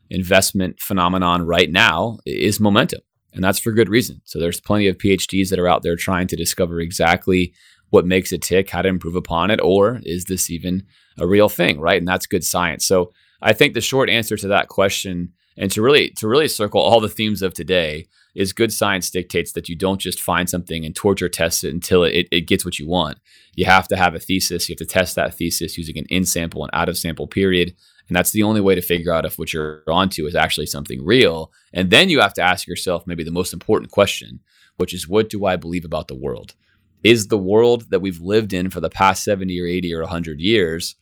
[0.10, 3.02] investment phenomenon right now is momentum,
[3.34, 4.22] and that's for good reason.
[4.26, 7.54] So there's plenty of PhDs that are out there trying to discover exactly
[7.90, 10.84] what makes it tick, how to improve upon it, or is this even
[11.20, 12.00] a real thing, right?
[12.00, 12.86] And that's good science.
[12.86, 16.82] So I think the short answer to that question, and to really to really circle
[16.82, 20.86] all the themes of today, is good science dictates that you don't just find something
[20.86, 23.20] and torture test it until it, it gets what you want.
[23.56, 24.68] You have to have a thesis.
[24.68, 27.76] You have to test that thesis using an in sample and out of sample period.
[28.08, 31.06] And that's the only way to figure out if what you're onto is actually something
[31.06, 31.52] real.
[31.74, 34.40] And then you have to ask yourself maybe the most important question,
[34.78, 36.56] which is what do I believe about the world?
[37.04, 40.40] Is the world that we've lived in for the past 70 or 80 or 100
[40.40, 40.96] years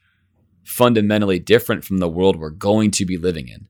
[0.63, 3.67] fundamentally different from the world we're going to be living in?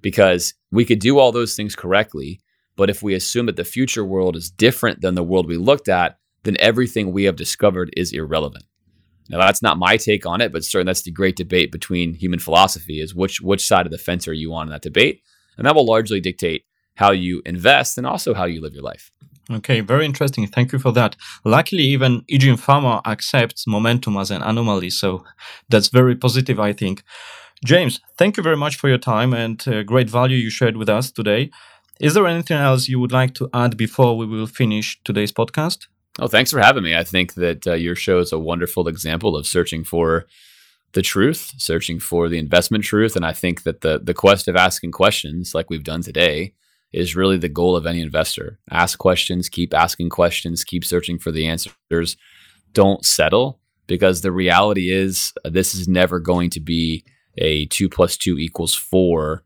[0.00, 2.40] Because we could do all those things correctly
[2.80, 5.86] but if we assume that the future world is different than the world we looked
[5.86, 8.64] at, then everything we have discovered is irrelevant.
[9.28, 12.38] Now that's not my take on it, but certainly that's the great debate between human
[12.38, 15.20] philosophy is which which side of the fence are you on in that debate?
[15.58, 16.64] And that will largely dictate
[16.94, 19.12] how you invest and also how you live your life.
[19.50, 20.46] Okay, very interesting.
[20.46, 21.16] Thank you for that.
[21.44, 25.22] Luckily, even Eugene Fama accepts momentum as an anomaly, so
[25.68, 27.02] that's very positive, I think.
[27.62, 30.88] James, thank you very much for your time and uh, great value you shared with
[30.88, 31.50] us today.
[32.00, 35.86] Is there anything else you would like to add before we will finish today's podcast?
[36.18, 36.96] Oh, thanks for having me.
[36.96, 40.24] I think that uh, your show is a wonderful example of searching for
[40.92, 44.56] the truth, searching for the investment truth, and I think that the the quest of
[44.56, 46.54] asking questions, like we've done today,
[46.90, 48.58] is really the goal of any investor.
[48.70, 52.16] Ask questions, keep asking questions, keep searching for the answers.
[52.72, 57.04] Don't settle because the reality is uh, this is never going to be
[57.36, 59.44] a two plus two equals four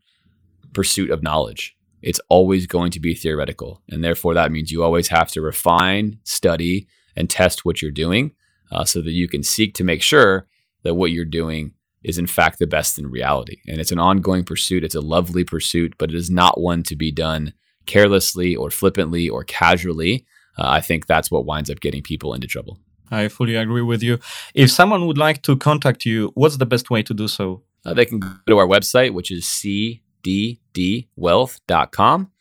[0.73, 1.74] pursuit of knowledge
[2.05, 3.81] it's always going to be theoretical.
[3.89, 8.31] And therefore, that means you always have to refine, study, and test what you're doing
[8.71, 10.47] uh, so that you can seek to make sure
[10.83, 13.57] that what you're doing is, in fact, the best in reality.
[13.67, 14.83] And it's an ongoing pursuit.
[14.83, 17.53] It's a lovely pursuit, but it is not one to be done
[17.87, 20.27] carelessly or flippantly or casually.
[20.59, 22.77] Uh, I think that's what winds up getting people into trouble.
[23.09, 24.19] I fully agree with you.
[24.53, 27.63] If someone would like to contact you, what's the best way to do so?
[27.83, 32.31] Uh, they can go to our website, which is C dddwealth.com.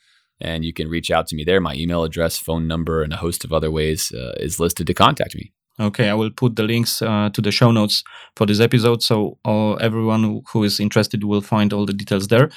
[0.41, 1.61] And you can reach out to me there.
[1.61, 4.95] My email address, phone number, and a host of other ways uh, is listed to
[4.95, 5.53] contact me.
[5.81, 8.05] Okay, I will put the links uh, to the show notes
[8.37, 12.49] for this episode, so uh, everyone who is interested will find all the details there.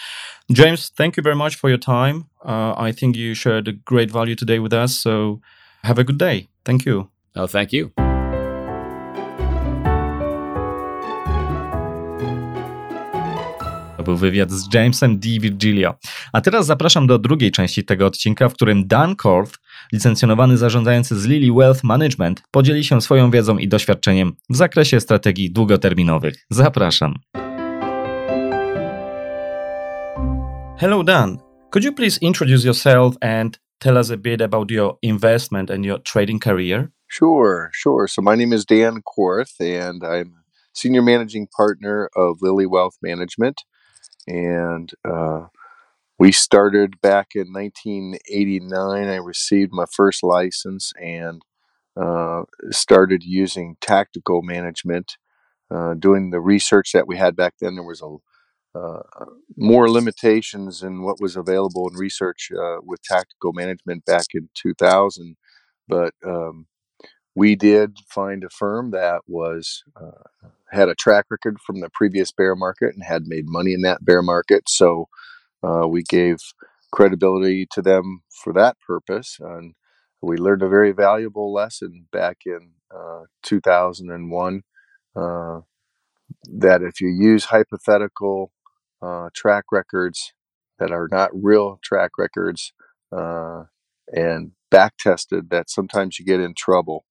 [0.52, 2.30] James, thank you very much for your time.
[2.46, 4.96] Uh, I think you shared a great value today with us.
[4.96, 5.42] So
[5.84, 6.50] have a good day.
[6.64, 7.10] Thank you.
[7.36, 7.92] Oh, thank you.
[14.08, 15.30] Był wywiad z Jamesem D.
[15.40, 15.96] Virgilio.
[16.34, 19.60] A teraz zapraszam do drugiej części tego odcinka, w którym Dan Korth,
[19.94, 25.52] licencjonowany zarządzający z Lily Wealth Management, podzieli się swoją wiedzą i doświadczeniem w zakresie strategii
[25.52, 26.36] długoterminowych.
[26.50, 27.14] Zapraszam.
[30.80, 31.38] Hello Dan,
[31.72, 36.02] could you please introduce yourself and tell us a bit about your investment and your
[36.04, 36.88] trading career?
[37.08, 38.08] Sure, sure.
[38.08, 40.34] So my name is Dan Korth, and I'm
[40.74, 43.56] senior managing partner of Lily Wealth Management,
[44.28, 45.46] and uh,
[46.20, 49.08] we started back in 1989.
[49.08, 51.42] I received my first license and
[51.96, 55.18] uh, started using tactical management.
[55.70, 58.16] Uh, doing the research that we had back then, there was a
[58.78, 59.02] uh,
[59.56, 65.36] more limitations in what was available in research uh, with tactical management back in 2000.
[65.88, 66.68] But um,
[67.36, 72.32] we did find a firm that was uh, had a track record from the previous
[72.32, 74.70] bear market and had made money in that bear market.
[74.70, 75.08] So
[75.64, 76.38] uh, we gave
[76.92, 79.74] credibility to them for that purpose, and
[80.22, 84.64] we learned a very valuable lesson back in uh, 2001
[85.16, 85.62] uh,
[86.50, 88.52] that if you use hypothetical
[89.02, 90.34] uh, track records
[90.80, 92.74] that are not real track records
[93.16, 93.64] uh,
[94.14, 97.06] and back tested, that sometimes you get in trouble.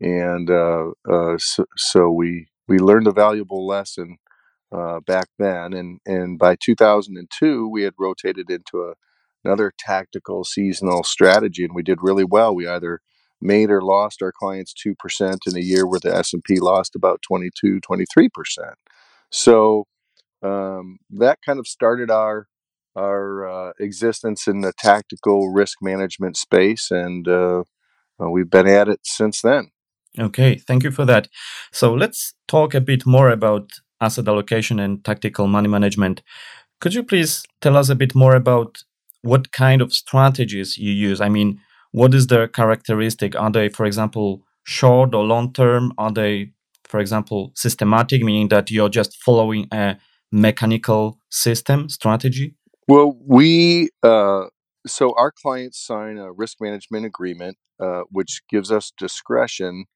[0.00, 0.90] And uh,
[1.38, 4.18] so, so, we we learned a valuable lesson
[4.72, 8.94] uh, back then, and and by 2002 we had rotated into a,
[9.44, 12.54] another tactical seasonal strategy, and we did really well.
[12.54, 13.00] We either
[13.40, 17.80] made or lost our clients 2% in a year where the S&P lost about 22
[17.80, 18.30] 23%.
[19.30, 19.86] So
[20.42, 22.48] um, that kind of started our
[22.96, 27.64] our uh, existence in the tactical risk management space, and uh,
[28.20, 29.70] uh, we've been at it since then.
[30.18, 31.28] Okay, thank you for that.
[31.72, 36.22] So let's talk a bit more about asset allocation and tactical money management.
[36.80, 38.84] Could you please tell us a bit more about
[39.22, 41.20] what kind of strategies you use?
[41.20, 41.60] I mean,
[41.92, 43.34] what is their characteristic?
[43.34, 45.92] Are they, for example, short or long term?
[45.98, 46.50] Are they,
[46.84, 49.96] for example, systematic, meaning that you're just following a
[50.30, 52.54] mechanical system strategy?
[52.86, 54.44] Well, we uh,
[54.86, 59.86] so our clients sign a risk management agreement, uh, which gives us discretion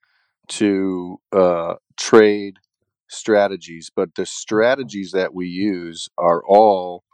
[0.49, 2.59] to uh, trade
[3.09, 7.05] strategies, but the strategies that we use are all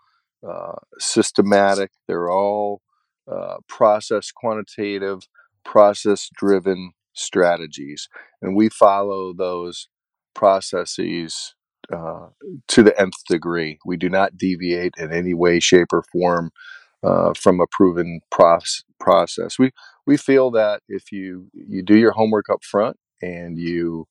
[0.47, 1.91] uh, systematic.
[2.09, 2.83] They're all
[3.31, 5.29] uh, process quantitative,
[5.65, 8.09] process driven strategies,
[8.43, 9.89] and we follow those
[10.35, 11.55] processes
[11.93, 12.29] uh,
[12.69, 13.79] to the nth degree.
[13.87, 16.51] We do not deviate in any way, shape, or form
[17.03, 19.59] uh, from a proven process.
[19.59, 19.71] We
[20.07, 24.07] we feel that if you you do your homework up front and you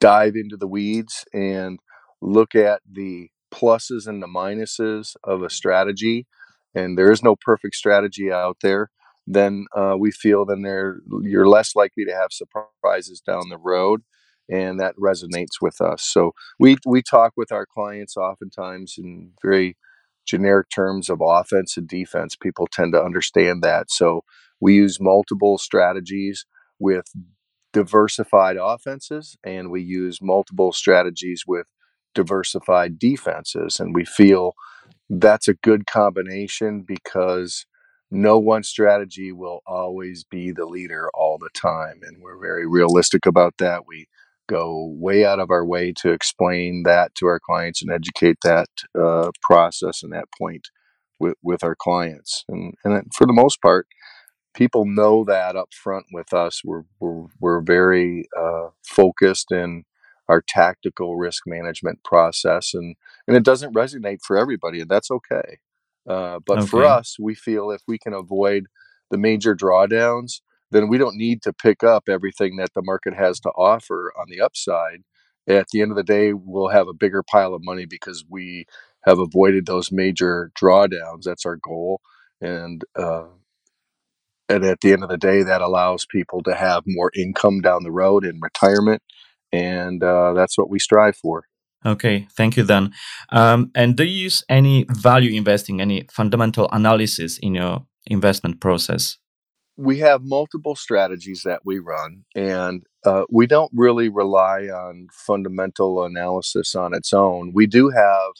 [0.00, 1.78] dive into the weeds and
[2.20, 6.26] look at the pluses and the minuses of a strategy,
[6.74, 8.90] and there is no perfect strategy out there,
[9.26, 14.02] then uh, we feel then there you're less likely to have surprises down the road
[14.50, 16.02] and that resonates with us.
[16.02, 19.76] So we we talk with our clients oftentimes in very
[20.26, 22.36] generic terms of offense and defense.
[22.36, 23.90] People tend to understand that.
[23.90, 24.22] So
[24.60, 26.44] we use multiple strategies
[26.78, 27.06] with
[27.72, 31.66] diversified offenses and we use multiple strategies with
[32.14, 34.54] diversified defenses and we feel
[35.10, 37.66] that's a good combination because
[38.10, 43.26] no one strategy will always be the leader all the time and we're very realistic
[43.26, 44.06] about that we
[44.48, 48.68] go way out of our way to explain that to our clients and educate that
[49.00, 50.68] uh, process and that point
[51.20, 52.44] with, with our clients.
[52.48, 53.86] And, and for the most part,
[54.54, 56.62] people know that up front with us.
[56.64, 59.84] We're, we're, we're very uh, focused in
[60.28, 62.94] our tactical risk management process, and,
[63.26, 65.58] and it doesn't resonate for everybody, and that's okay.
[66.08, 66.66] Uh, but okay.
[66.66, 68.66] for us, we feel if we can avoid
[69.10, 70.40] the major drawdowns,
[70.70, 74.26] then we don't need to pick up everything that the market has to offer on
[74.28, 75.02] the upside.
[75.48, 78.66] At the end of the day, we'll have a bigger pile of money because we
[79.04, 81.22] have avoided those major drawdowns.
[81.24, 82.00] That's our goal,
[82.40, 83.24] and uh,
[84.50, 87.82] and at the end of the day, that allows people to have more income down
[87.82, 89.02] the road in retirement,
[89.52, 91.44] and uh, that's what we strive for.
[91.86, 92.92] Okay, thank you, Dan.
[93.30, 99.16] Um, and do you use any value investing, any fundamental analysis in your investment process?
[99.80, 106.04] we have multiple strategies that we run, and uh, we don't really rely on fundamental
[106.04, 107.52] analysis on its own.
[107.54, 108.32] We do have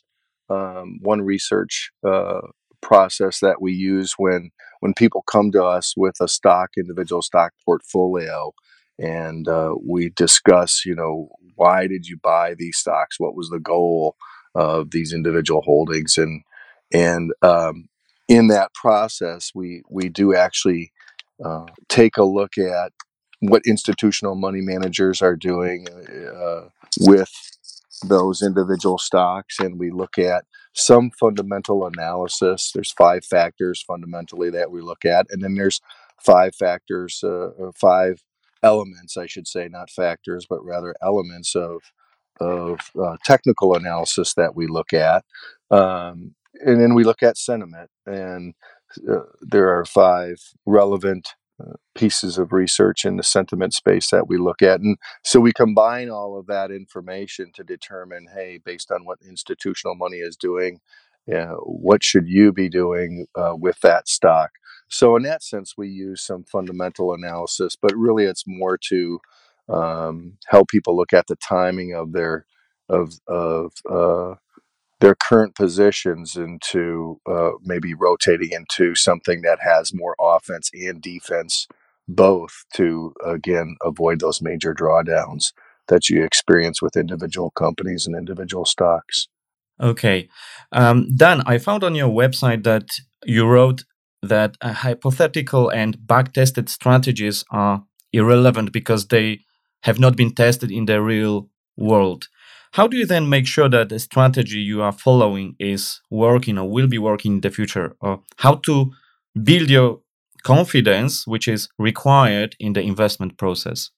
[0.51, 2.43] um, one research uh,
[2.83, 4.51] process that we use when
[4.81, 8.53] when people come to us with a stock individual stock portfolio,
[8.99, 13.20] and uh, we discuss, you know, why did you buy these stocks?
[13.20, 14.16] What was the goal
[14.55, 16.16] of these individual holdings?
[16.18, 16.43] And
[16.93, 17.89] and um,
[18.28, 20.93] in that process, we we do actually
[21.45, 22.93] uh, take a look at
[23.41, 26.68] what institutional money managers are doing uh,
[27.01, 27.31] with
[28.05, 32.73] those individual stocks and we look at some fundamental analysis.
[32.73, 35.81] There's five factors fundamentally that we look at, and then there's
[36.18, 38.23] five factors, uh, uh five
[38.62, 41.81] elements, I should say, not factors, but rather elements of
[42.41, 45.25] of uh, technical analysis that we look at,
[45.71, 47.91] um, and then we look at sentiment.
[48.07, 48.55] And
[49.09, 51.35] uh, there are five relevant
[51.95, 54.81] pieces of research in the sentiment space that we look at.
[54.81, 59.95] And so we combine all of that information to determine hey, based on what institutional
[59.95, 60.81] money is doing,
[61.33, 64.51] uh, what should you be doing uh, with that stock?
[64.89, 69.21] So, in that sense, we use some fundamental analysis, but really it's more to
[69.69, 72.47] um, help people look at the timing of their
[72.89, 74.35] of of uh,
[75.01, 81.66] their current positions into uh, maybe rotating into something that has more offense and defense
[82.07, 85.53] both to again avoid those major drawdowns
[85.88, 89.28] that you experience with individual companies and individual stocks.
[89.80, 90.28] Okay.
[90.72, 92.86] Um, dan i found on your website that
[93.24, 93.84] you wrote
[94.22, 99.40] that hypothetical and back-tested strategies are irrelevant because they
[99.82, 102.28] have not been tested in the real world
[102.73, 106.71] how do you then make sure that the strategy you are following is working or
[106.71, 107.97] will be working in the future?
[108.01, 108.93] Or how to
[109.43, 110.01] build your
[110.43, 113.91] confidence, which is required in the investment process?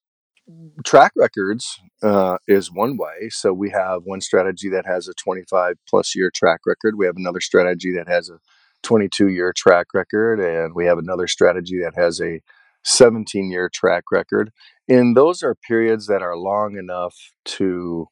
[0.84, 3.28] Track records uh, is one way.
[3.28, 6.96] So we have one strategy that has a 25 plus year track record.
[6.96, 8.38] We have another strategy that has a
[8.82, 10.40] 22 year track record.
[10.40, 12.40] And we have another strategy that has a
[12.84, 14.50] 17 year track record.
[14.88, 17.14] And those are periods that are long enough
[17.44, 18.08] to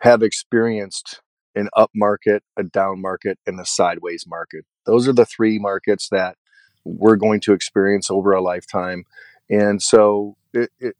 [0.00, 1.20] have experienced
[1.54, 4.64] an up market, a down market, and a sideways market.
[4.86, 6.36] Those are the three markets that
[6.84, 9.04] we're going to experience over a lifetime.
[9.50, 10.96] And so it, it,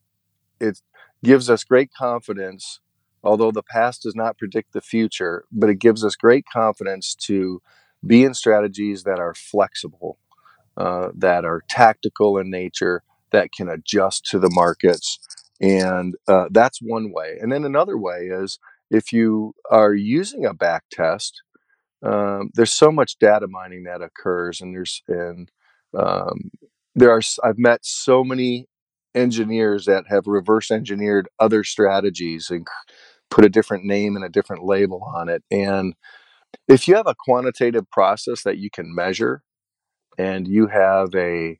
[0.60, 0.80] it
[1.24, 2.80] gives us great confidence,
[3.22, 7.62] although the past does not predict the future, but it gives us great confidence to
[8.06, 10.18] be in strategies that are flexible,
[10.76, 15.18] uh, that are tactical in nature, that can adjust to the markets.
[15.60, 17.36] And uh, that's one way.
[17.40, 18.58] And then another way is
[18.90, 21.42] if you are using a back test,
[22.04, 25.50] um, there's so much data mining that occurs, and there's and
[25.98, 26.50] um,
[26.94, 27.20] there are.
[27.44, 28.66] I've met so many
[29.14, 32.66] engineers that have reverse engineered other strategies and
[33.30, 35.42] put a different name and a different label on it.
[35.50, 35.94] And
[36.68, 39.42] if you have a quantitative process that you can measure,
[40.18, 41.58] and you have a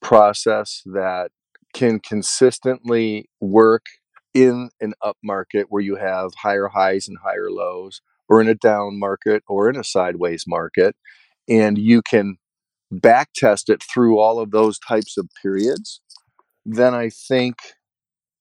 [0.00, 1.30] process that
[1.74, 3.86] can consistently work
[4.34, 8.54] in an up market where you have higher highs and higher lows, or in a
[8.54, 10.94] down market or in a sideways market,
[11.48, 12.36] and you can
[12.90, 16.00] back test it through all of those types of periods,
[16.64, 17.56] then I think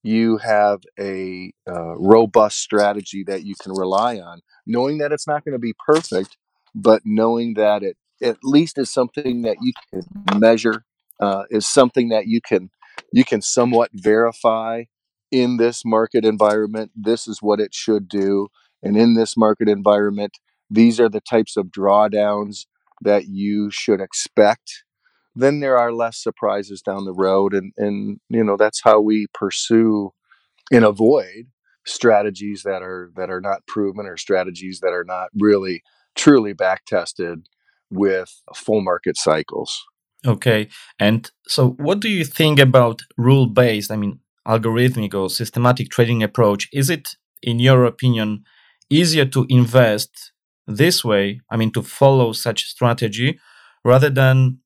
[0.04, 5.44] you have a uh, robust strategy that you can rely on, knowing that it's not
[5.44, 6.38] going to be perfect,
[6.74, 10.86] but knowing that it at least is something that you can measure,
[11.20, 12.70] uh, is something that you can
[13.12, 14.84] you can somewhat verify
[15.32, 18.48] in this market environment, this is what it should do.
[18.82, 20.38] And in this market environment,
[20.70, 22.66] these are the types of drawdowns
[23.02, 24.84] that you should expect.
[25.36, 27.54] Then there are less surprises down the road.
[27.54, 30.12] And, and you know, that's how we pursue
[30.72, 31.48] and avoid
[31.86, 35.82] strategies that are that are not proven or strategies that are not really
[36.16, 37.48] truly back tested
[37.90, 39.84] with full market cycles.
[40.26, 40.68] Okay.
[41.00, 43.92] And so what do you think about rule based?
[43.92, 48.44] I mean, algorithmic or systematic trading approach, is it, in your opinion,
[48.90, 50.32] easier to invest
[50.68, 51.42] this way?
[51.50, 53.40] I mean, to follow such strategy
[53.84, 54.60] rather than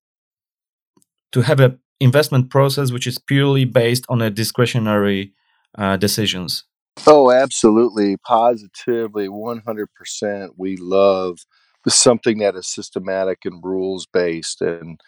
[1.31, 5.33] to have an investment process which is purely based on a discretionary
[5.77, 6.65] uh, decisions?
[7.07, 8.17] Oh, absolutely.
[8.17, 10.49] Positively, 100%.
[10.57, 11.39] We love
[11.87, 14.61] something that is systematic and rules based.
[14.61, 14.99] And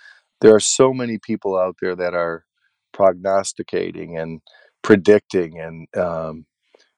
[0.42, 2.46] there are so many people out there that are
[2.96, 4.42] prognosticating and
[4.84, 6.46] predicting and um,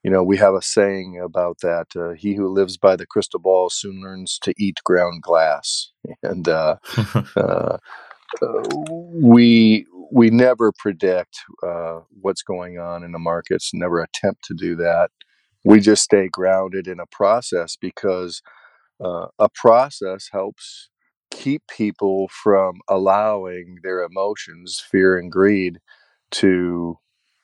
[0.03, 3.39] you know we have a saying about that uh, he who lives by the crystal
[3.39, 5.91] ball soon learns to eat ground glass.
[6.23, 6.77] And uh,
[7.35, 7.77] uh,
[8.41, 8.63] uh,
[9.13, 14.75] we we never predict uh, what's going on in the markets never attempt to do
[14.77, 15.11] that.
[15.65, 18.41] We just stay grounded in a process because
[19.03, 20.89] uh, a process helps
[21.31, 25.79] keep people from allowing their emotions, fear and greed,
[26.31, 26.97] to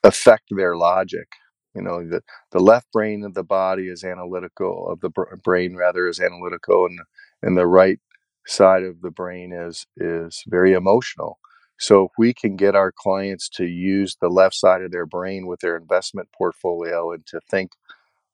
[0.04, 1.28] affect their logic.
[1.76, 2.22] You know, the,
[2.52, 6.86] the left brain of the body is analytical, of the br- brain rather is analytical,
[6.86, 7.00] and
[7.42, 8.00] and the right
[8.48, 11.40] side of the brain is is very emotional.
[11.80, 15.48] So if we can get our clients to use the left side of their brain
[15.48, 17.72] with their investment portfolio and to think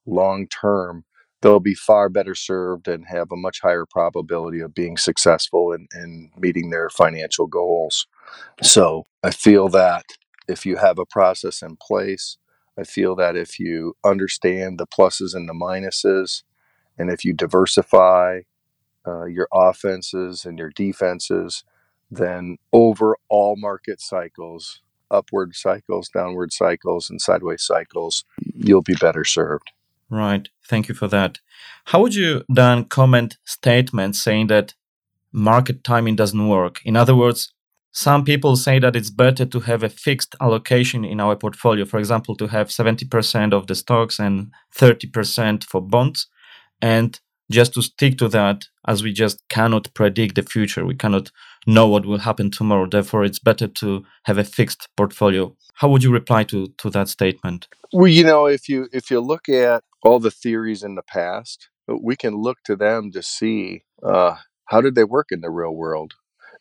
[0.05, 1.05] long term,
[1.41, 5.87] they'll be far better served and have a much higher probability of being successful in,
[5.93, 8.07] in meeting their financial goals.
[8.61, 10.05] So I feel that
[10.47, 12.37] if you have a process in place,
[12.77, 16.43] I feel that if you understand the pluses and the minuses,
[16.97, 18.41] and if you diversify
[19.07, 21.63] uh, your offenses and your defenses,
[22.11, 24.81] then over all market cycles,
[25.11, 28.23] upward cycles, downward cycles, and sideways cycles,
[28.55, 29.71] you'll be better served.
[30.09, 30.47] Right.
[30.67, 31.39] Thank you for that.
[31.85, 34.73] How would you then comment statements saying that
[35.31, 36.81] market timing doesn't work?
[36.83, 37.53] In other words,
[37.91, 41.99] some people say that it's better to have a fixed allocation in our portfolio, for
[41.99, 46.27] example, to have 70% of the stocks and 30% for bonds,
[46.81, 47.19] and
[47.51, 50.85] just to stick to that, as we just cannot predict the future.
[50.85, 51.31] We cannot
[51.65, 52.87] know what will happen tomorrow.
[52.87, 55.55] Therefore, it's better to have a fixed portfolio.
[55.73, 57.67] How would you reply to, to that statement?
[57.91, 61.69] Well, you know, if you if you look at all the theories in the past,
[61.87, 64.35] we can look to them to see uh,
[64.65, 66.13] how did they work in the real world?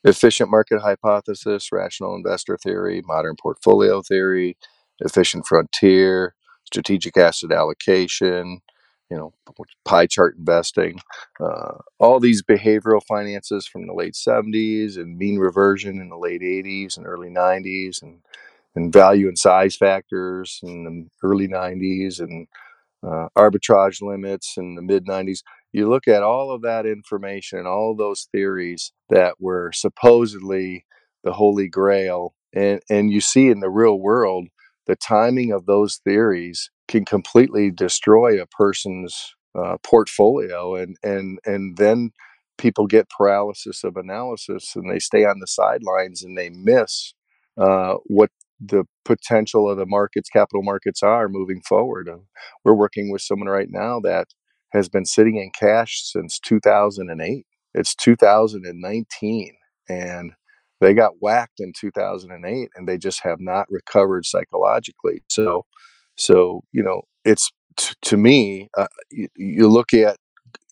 [0.04, 4.56] Efficient market hypothesis, rational investor theory, modern portfolio theory,
[5.00, 6.34] efficient frontier,
[6.64, 8.60] strategic asset allocation,
[9.10, 9.32] you know,
[9.84, 11.00] pie chart investing,
[11.40, 16.42] uh, all these behavioral finances from the late 70s and mean reversion in the late
[16.42, 18.20] 80s and early 90s and,
[18.74, 22.46] and value and size factors in the early 90s and
[23.06, 25.40] uh, arbitrage limits in the mid 90s.
[25.72, 30.84] You look at all of that information and all those theories that were supposedly
[31.24, 34.48] the holy grail, and, and you see in the real world
[34.86, 41.76] the timing of those theories can completely destroy a person's uh, portfolio, and and and
[41.76, 42.10] then
[42.56, 47.14] people get paralysis of analysis, and they stay on the sidelines and they miss
[47.58, 48.30] uh, what
[48.60, 52.08] the potential of the markets, capital markets are moving forward.
[52.08, 52.18] Uh,
[52.64, 54.28] we're working with someone right now that
[54.72, 57.46] has been sitting in cash since 2008.
[57.74, 59.54] It's 2019
[59.88, 60.32] and
[60.80, 65.22] they got whacked in 2008 and they just have not recovered psychologically.
[65.28, 65.64] So,
[66.16, 70.16] so, you know, it's t- to me, uh, you, you, look at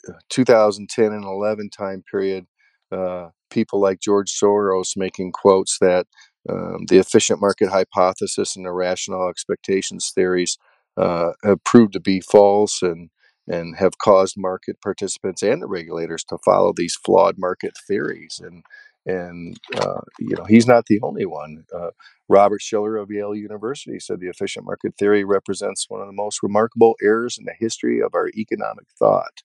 [0.09, 2.47] uh, 2010 and 11 time period,
[2.93, 6.07] uh, people like George Soros making quotes that
[6.49, 10.59] um, the efficient market hypothesis and irrational expectations theories
[10.97, 13.11] uh, have proved to be false and
[13.49, 18.65] and have caused market participants and the regulators to follow these flawed market theories and
[19.07, 21.65] and uh, you know he's not the only one.
[21.75, 21.91] Uh,
[22.29, 26.43] Robert Shiller of Yale University said the efficient market theory represents one of the most
[26.43, 29.43] remarkable errors in the history of our economic thought.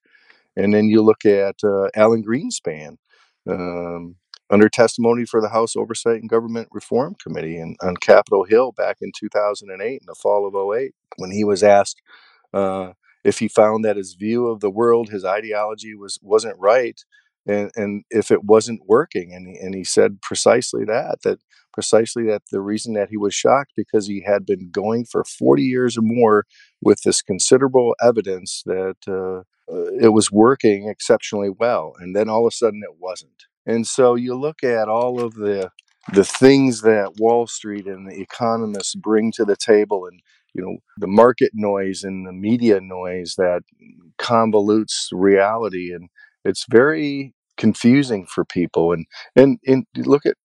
[0.56, 2.98] And then you look at uh, Alan Greenspan,
[3.48, 4.16] um,
[4.52, 8.98] under testimony for the House Oversight and Government Reform Committee in, on Capitol Hill back
[9.02, 12.02] in 2008, in the fall of 08, when he was asked
[12.54, 12.92] uh,
[13.24, 17.00] if he found that his view of the world, his ideology was wasn't right,
[17.48, 21.40] and, and if it wasn't working, and he, and he said precisely that that
[21.74, 25.64] precisely that the reason that he was shocked because he had been going for 40
[25.64, 26.46] years or more
[26.82, 29.44] with this considerable evidence that uh,
[29.74, 33.86] uh it was working exceptionally well, and then all of a sudden it wasn't and
[33.88, 35.70] so you look at all of the
[36.14, 40.20] the things that Wall Street and the economists bring to the table and
[40.54, 43.62] you know the market noise and the media noise that
[44.18, 46.10] convolutes reality and
[46.44, 48.92] it's very confusing for people.
[48.92, 49.06] And
[49.36, 50.36] and, and look at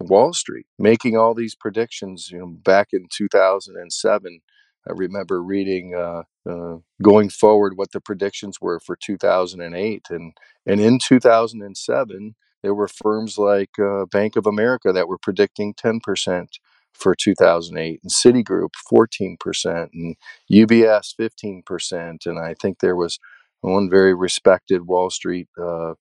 [0.00, 4.40] Wall Street making all these predictions you know back in 2007
[4.86, 10.32] I remember reading uh, uh, going forward what the predictions were for 2008, and
[10.66, 16.00] and in 2007 there were firms like uh, Bank of America that were predicting 10
[16.00, 16.58] percent
[16.92, 20.16] for 2008, and Citigroup 14 percent, and
[20.52, 23.18] UBS 15 percent, and I think there was
[23.60, 25.94] one very respected Wall Street uh,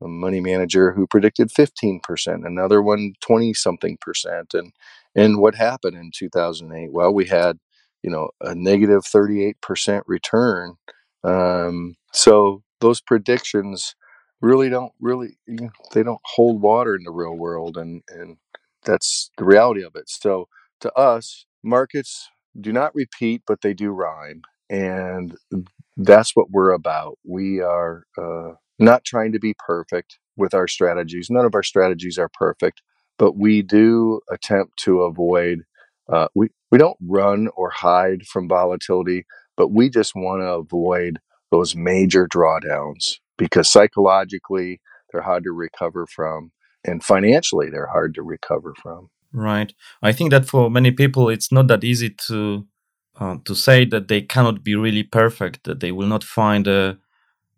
[0.00, 4.72] money manager who predicted 15 percent, another one 20 something percent, and
[5.14, 6.92] and what happened in 2008?
[6.92, 7.58] Well, we had
[8.04, 10.76] you know a negative 38% return
[11.24, 13.96] um, so those predictions
[14.42, 18.38] really don't really you know, they don't hold water in the real world and and
[18.84, 20.08] that's the reality of it.
[20.10, 20.48] So
[20.82, 22.30] to us markets
[22.60, 25.36] do not repeat but they do rhyme and
[25.98, 27.18] that's what we're about.
[27.24, 31.28] We are uh, not trying to be perfect with our strategies.
[31.30, 32.82] None of our strategies are perfect
[33.18, 35.64] but we do attempt to avoid
[36.12, 39.26] uh, we we don't run or hide from volatility,
[39.56, 41.18] but we just want to avoid
[41.50, 44.80] those major drawdowns because psychologically
[45.12, 46.50] they're hard to recover from,
[46.84, 49.08] and financially they're hard to recover from.
[49.32, 49.72] Right.
[50.02, 52.66] I think that for many people it's not that easy to
[53.18, 56.98] uh, to say that they cannot be really perfect, that they will not find a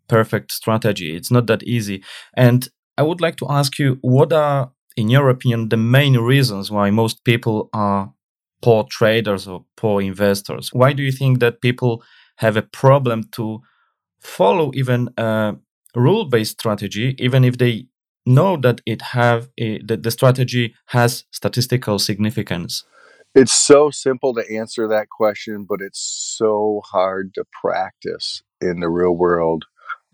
[0.08, 1.16] perfect strategy.
[1.16, 2.02] It's not that easy.
[2.34, 2.68] And
[2.98, 6.90] I would like to ask you what are, in your opinion, the main reasons why
[6.90, 8.12] most people are
[8.66, 10.70] poor traders or poor investors?
[10.72, 12.02] Why do you think that people
[12.38, 13.60] have a problem to
[14.18, 15.54] follow even a
[15.94, 17.86] rule based strategy, even if they
[18.26, 22.82] know that it have a, that the strategy has statistical significance?
[23.36, 26.00] It's so simple to answer that question, but it's
[26.36, 29.66] so hard to practice in the real world.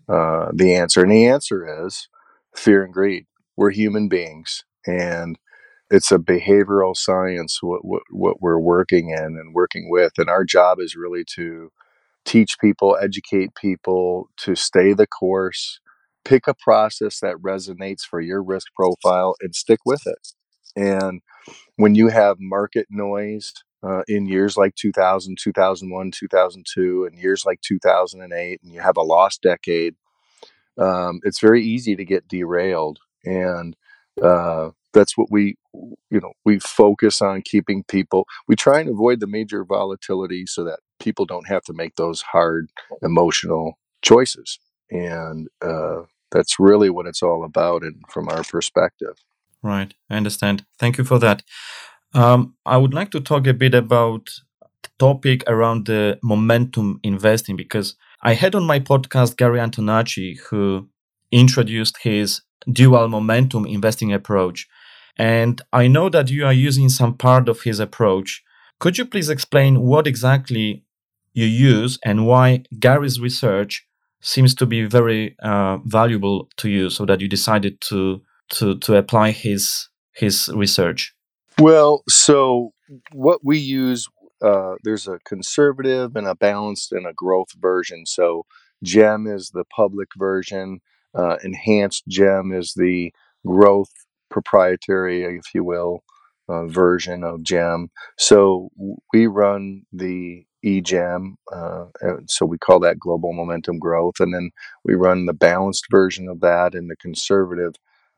[0.07, 2.07] Uh, the answer, and the answer is
[2.55, 3.25] fear and greed.
[3.57, 5.39] We're human beings, and
[5.93, 10.43] it's a behavioral science what, what what we're working in and working with, and our
[10.43, 11.71] job is really to
[12.25, 15.79] teach people, educate people to stay the course,
[16.25, 20.29] pick a process that resonates for your risk profile, and stick with it.
[20.75, 21.21] And
[21.75, 27.61] when you have market noise uh, in years like 2000, 2001, 2002, and years like
[27.61, 29.95] 2008, and you have a lost decade,
[30.79, 32.97] um, it's very easy to get derailed.
[33.25, 33.75] And
[34.21, 35.57] uh, that's what we,
[36.09, 38.25] you know, we focus on keeping people.
[38.47, 42.21] We try and avoid the major volatility so that people don't have to make those
[42.21, 42.69] hard
[43.01, 44.59] emotional choices.
[44.91, 49.15] And uh, that's really what it's all about, and from our perspective.
[49.61, 50.65] Right, I understand.
[50.77, 51.43] Thank you for that.
[52.13, 54.29] Um, I would like to talk a bit about
[54.83, 60.89] the topic around the momentum investing because I had on my podcast Gary Antonacci, who
[61.31, 62.41] introduced his
[62.71, 64.67] dual momentum investing approach.
[65.17, 68.43] And I know that you are using some part of his approach.
[68.79, 70.83] Could you please explain what exactly
[71.33, 73.87] you use and why Gary's research
[74.21, 78.95] seems to be very uh, valuable to you so that you decided to to to
[78.95, 81.13] apply his his research?
[81.59, 82.71] Well, so
[83.11, 84.07] what we use,
[84.41, 88.05] uh, there's a conservative and a balanced and a growth version.
[88.05, 88.45] So
[88.83, 90.81] GEM is the public version,
[91.15, 93.13] uh, enhanced GEM is the
[93.45, 93.91] growth
[94.33, 96.03] proprietary, if you will,
[96.49, 97.89] uh, version of GEM.
[98.17, 98.69] So
[99.13, 101.85] we run the eGEM, uh,
[102.27, 104.51] so we call that global momentum growth, and then
[104.83, 107.75] we run the balanced version of that and the conservative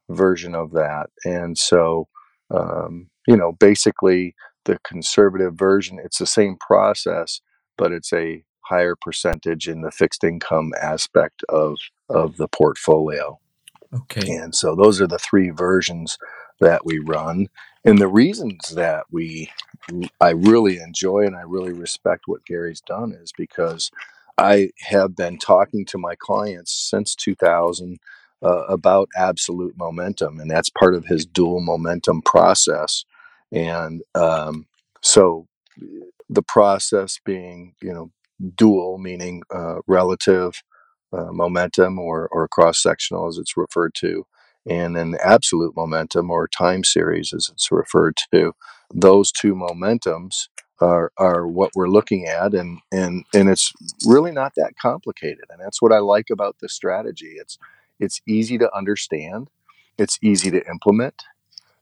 [0.10, 1.08] version of that.
[1.26, 2.08] And so,
[2.52, 4.36] um, you know, basically
[4.66, 7.42] the conservative version, it's the same process,
[7.78, 11.78] but it's a higher percentage in the fixed income aspect of
[12.10, 13.40] of the portfolio.
[13.96, 14.32] Okay.
[14.34, 16.18] And so those are the three versions
[16.60, 17.48] that we run.
[17.84, 19.52] And the reasons that we
[20.20, 23.92] I really enjoy and I really respect what Gary's done is because
[24.38, 28.00] I have been talking to my clients since 2000
[28.44, 33.06] uh, about absolute momentum, and that's part of his dual momentum process.
[33.52, 34.68] And um,
[35.02, 35.48] so,
[36.30, 38.12] the process being, you know,
[38.56, 40.64] dual, meaning uh, relative
[41.18, 44.26] uh, momentum or, or cross sectional as it's referred to,
[44.70, 48.54] and then absolute momentum or time series as it's referred to.
[48.94, 50.50] Those two momentums
[50.82, 53.74] are, are what we're looking at and, and and it's
[54.06, 57.36] really not that complicated and that's what I like about this strategy.
[57.40, 57.58] It's
[58.00, 59.50] it's easy to understand,
[59.98, 61.24] it's easy to implement,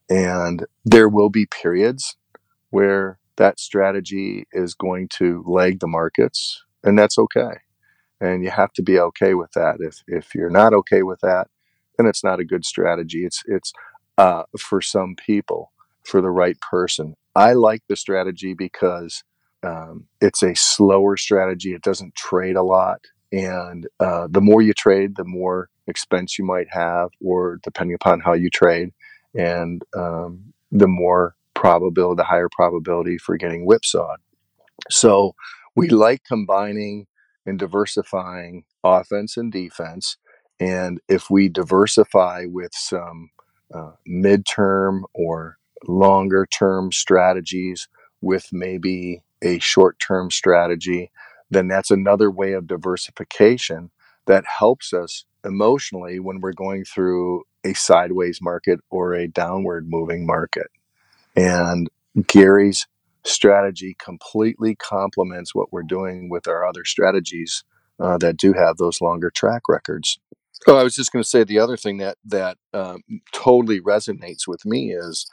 [0.10, 2.18] and there will be periods
[2.72, 7.60] where that strategy is going to lag the markets, and that's okay.
[8.24, 9.78] And you have to be okay with that.
[9.82, 11.48] If if you're not okay with that,
[11.98, 13.26] then it's not a good strategy.
[13.26, 13.74] It's it's
[14.18, 15.74] uh, for some people,
[16.06, 17.16] for the right person.
[17.36, 19.24] I like the strategy because
[19.64, 21.74] um, it's a slower strategy.
[21.74, 23.02] It doesn't trade a lot,
[23.34, 28.22] and uh, the more you trade, the more expense you might have, or depending upon
[28.22, 28.92] how you trade,
[29.38, 34.20] and um, the more probability, the higher probability for getting whipsawed.
[34.90, 35.36] So
[35.76, 37.08] we like combining
[37.46, 40.18] and diversifying offense and defense.
[40.60, 43.30] And if we diversify with some
[43.74, 47.88] uh, midterm or longer term strategies
[48.22, 51.12] with maybe a short term strategy,
[51.50, 53.92] then that's another way of diversification
[54.26, 60.26] that helps us emotionally when we're going through a sideways market or a downward moving
[60.26, 60.68] market.
[61.36, 61.90] And
[62.28, 62.88] Gary's
[63.26, 67.64] strategy completely complements what we're doing with our other strategies
[68.00, 70.20] uh, that do have those longer track records.
[70.68, 73.04] Oh, I was just going to say the other thing that that um,
[73.34, 75.26] totally resonates with me is,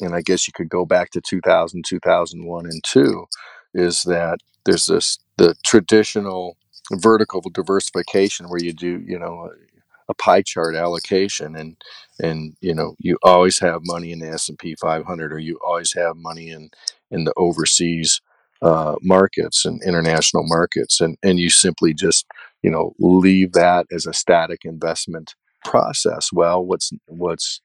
[0.00, 3.26] and I guess you could go back to 2000, 2001, and two,
[3.74, 6.56] is that there's this the traditional
[6.92, 9.50] vertical diversification where you do you know
[10.08, 11.76] a, pie chart allocation and
[12.18, 16.16] and you know you always have money in the S&P 500 or you always have
[16.16, 16.68] money in
[17.10, 18.20] in the overseas
[18.62, 22.26] uh, markets and international markets, and and you simply just
[22.62, 25.34] you know leave that as a static investment
[25.64, 26.30] process.
[26.32, 27.60] Well, what's what's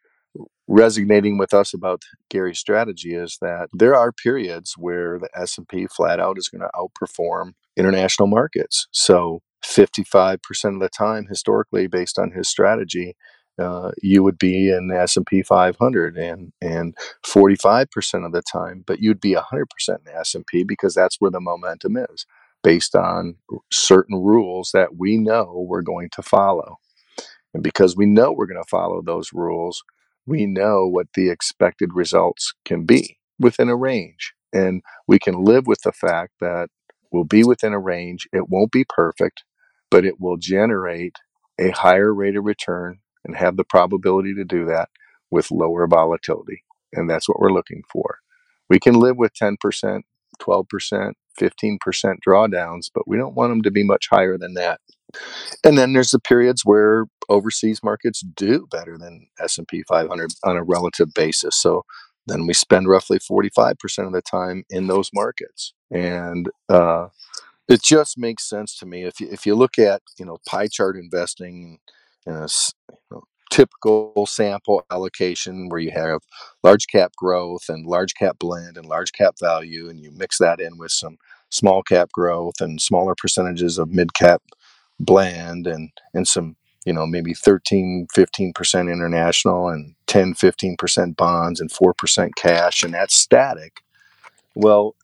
[0.67, 6.19] resonating with us about Gary's strategy is that there are periods where the S&P flat
[6.19, 8.87] out is going to outperform international markets.
[8.91, 10.39] So 55%
[10.75, 13.15] of the time historically based on his strategy
[13.59, 16.95] uh, you would be in the S&P 500 and and
[17.25, 21.39] 45% of the time but you'd be 100% in the S&P because that's where the
[21.39, 22.25] momentum is
[22.63, 23.35] based on
[23.71, 26.77] certain rules that we know we're going to follow
[27.55, 29.81] and because we know we're going to follow those rules,
[30.25, 34.33] we know what the expected results can be within a range.
[34.51, 36.67] And we can live with the fact that
[37.13, 38.27] we'll be within a range.
[38.33, 39.45] It won't be perfect,
[39.89, 41.15] but it will generate
[41.57, 44.89] a higher rate of return and have the probability to do that
[45.31, 46.63] with lower volatility.
[46.93, 48.19] And that's what we're looking for.
[48.69, 49.57] We can live with 10%,
[50.41, 51.11] 12%,
[51.41, 54.79] 15% drawdowns, but we don't want them to be much higher than that
[55.63, 60.63] and then there's the periods where overseas markets do better than S&P 500 on a
[60.63, 61.55] relative basis.
[61.55, 61.83] So
[62.27, 65.73] then we spend roughly 45% of the time in those markets.
[65.91, 67.07] And uh,
[67.67, 70.67] it just makes sense to me if you, if you look at, you know, pie
[70.67, 71.79] chart investing
[72.25, 72.47] in a
[72.89, 76.21] you know, typical sample allocation where you have
[76.63, 80.59] large cap growth and large cap blend and large cap value and you mix that
[80.59, 81.17] in with some
[81.49, 84.41] small cap growth and smaller percentages of mid cap
[84.99, 86.55] blend and and some
[86.85, 93.15] you know maybe 13 15% international and 10 15% bonds and 4% cash and that's
[93.15, 93.81] static.
[94.55, 94.95] Well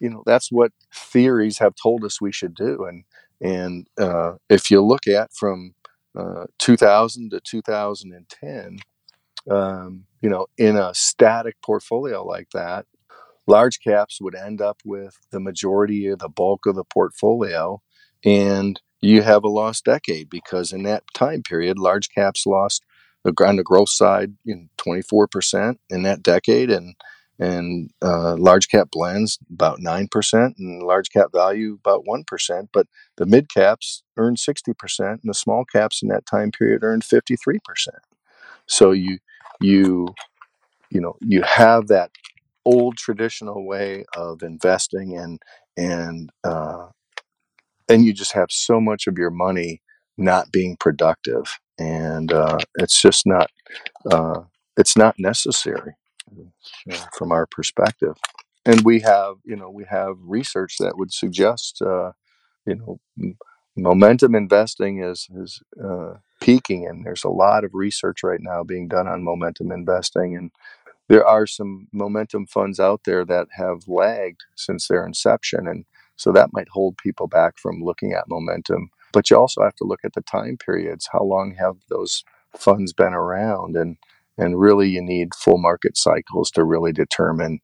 [0.00, 3.04] you know that's what theories have told us we should do and
[3.40, 5.74] and uh, if you look at from
[6.18, 8.78] uh, 2000 to 2010
[9.50, 12.86] um, you know in a static portfolio like that
[13.46, 17.80] large caps would end up with the majority of the bulk of the portfolio
[18.24, 22.84] and you have a lost decade because in that time period, large caps lost
[23.40, 26.94] on the growth side, in 24% in that decade, and
[27.38, 32.68] and uh, large cap blends about 9%, and large cap value about 1%.
[32.72, 32.86] But
[33.16, 37.60] the mid caps earned 60%, and the small caps in that time period earned 53%.
[38.66, 39.18] So you
[39.60, 40.08] you
[40.90, 42.10] you know you have that
[42.64, 45.40] old traditional way of investing and
[45.76, 46.88] and uh,
[47.88, 49.80] and you just have so much of your money
[50.18, 53.50] not being productive and uh, it's just not
[54.10, 54.40] uh,
[54.76, 55.94] it's not necessary
[57.16, 58.16] from our perspective
[58.64, 62.12] and we have you know we have research that would suggest uh,
[62.66, 63.00] you know
[63.76, 68.88] momentum investing is is uh, peaking and there's a lot of research right now being
[68.88, 70.50] done on momentum investing and
[71.08, 75.84] there are some momentum funds out there that have lagged since their inception and
[76.16, 78.90] so that might hold people back from looking at momentum.
[79.12, 81.08] But you also have to look at the time periods.
[81.12, 82.24] How long have those
[82.56, 83.76] funds been around?
[83.76, 83.96] And
[84.38, 87.60] and really, you need full market cycles to really determine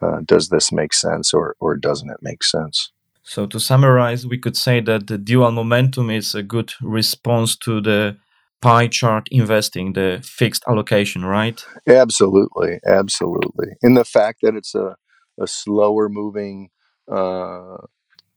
[0.00, 2.92] uh, does this make sense or or doesn't it make sense.
[3.22, 7.80] So to summarize, we could say that the dual momentum is a good response to
[7.80, 8.16] the
[8.62, 11.62] pie chart investing, the fixed allocation, right?
[11.86, 13.76] Absolutely, absolutely.
[13.82, 14.96] And the fact that it's a
[15.40, 16.70] a slower moving
[17.10, 17.76] uh,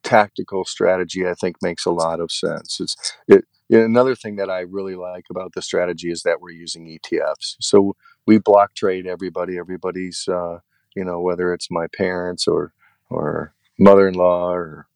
[0.04, 2.80] tactical strategy, I think makes a lot of sense.
[2.80, 6.86] It's it, another thing that I really like about the strategy is that we're using
[6.86, 7.56] ETFs.
[7.60, 7.96] So
[8.26, 9.58] we block trade everybody.
[9.58, 10.60] Everybody's, uh,
[10.96, 12.74] you know, whether it's my parents or
[13.10, 14.88] or mother-in-law or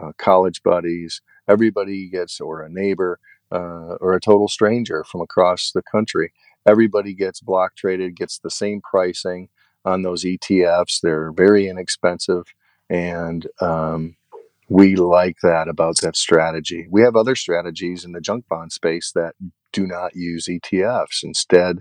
[0.00, 3.18] uh, college buddies, everybody gets or a neighbor
[3.52, 6.32] uh, or a total stranger from across the country.
[6.66, 9.48] Everybody gets block traded, gets the same pricing
[9.84, 11.00] on those ETFs.
[11.00, 12.44] They're very inexpensive,
[12.88, 14.16] and um,
[14.74, 16.88] we like that about that strategy.
[16.90, 19.34] We have other strategies in the junk bond space that
[19.72, 21.22] do not use ETFs.
[21.22, 21.78] Instead,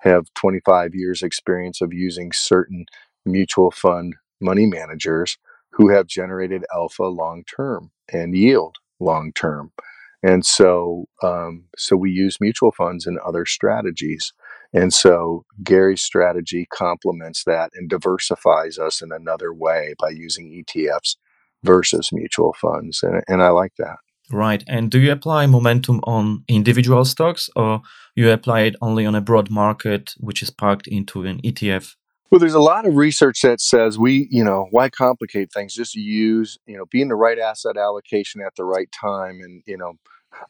[0.00, 2.86] have 25 years experience of using certain
[3.24, 5.38] mutual fund money managers
[5.70, 9.70] who have generated alpha long term and yield long term.
[10.24, 14.32] And so, um, so we use mutual funds and other strategies.
[14.72, 21.14] And so Gary's strategy complements that and diversifies us in another way by using ETFs
[21.64, 23.02] versus mutual funds.
[23.02, 23.96] And, and I like that.
[24.30, 24.64] Right.
[24.66, 27.82] And do you apply momentum on individual stocks or
[28.14, 31.96] you apply it only on a broad market, which is parked into an ETF?
[32.30, 35.74] Well, there's a lot of research that says we, you know, why complicate things?
[35.74, 39.40] Just use, you know, be in the right asset allocation at the right time.
[39.42, 39.94] And, you know,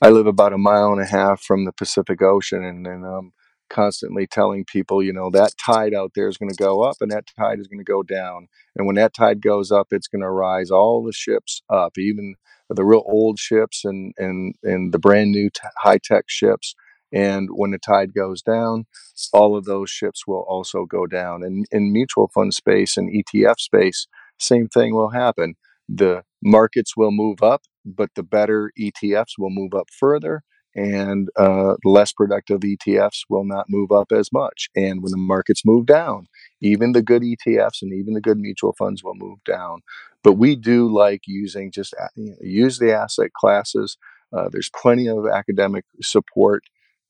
[0.01, 3.33] I live about a mile and a half from the Pacific Ocean and, and um,
[3.73, 7.13] constantly telling people, you know, that tide out there is going to go up and
[7.13, 8.49] that tide is going to go down.
[8.77, 12.37] And when that tide goes up, it's going to rise all the ships up, even
[12.71, 16.75] the real old ships and and and the brand new t- high tech ships.
[17.13, 18.87] And when the tide goes down,
[19.33, 21.45] all of those ships will also go down.
[21.45, 24.09] And in mutual fund space and ETF space,
[24.39, 25.57] same thing will happen.
[25.89, 30.43] The markets will move up, but the better ETFs will move up further
[30.75, 34.69] and uh, less productive ETFs will not move up as much.
[34.75, 36.29] And when the markets move down,
[36.61, 39.81] even the good ETFs and even the good mutual funds will move down.
[40.25, 43.97] But we do like using just you know, use the asset classes.
[44.33, 46.63] Uh, there's plenty of academic support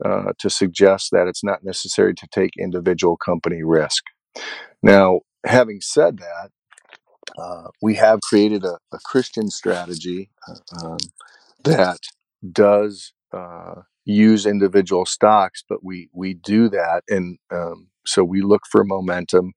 [0.05, 4.03] uh, to suggest that it's not necessary to take individual company risk.
[4.83, 6.51] Now, having said that,
[7.39, 10.99] uh, we have created a, a Christian strategy uh, um,
[11.63, 12.01] that
[12.51, 18.63] does uh, use individual stocks, but we we do that, and um, so we look
[18.71, 19.53] for momentum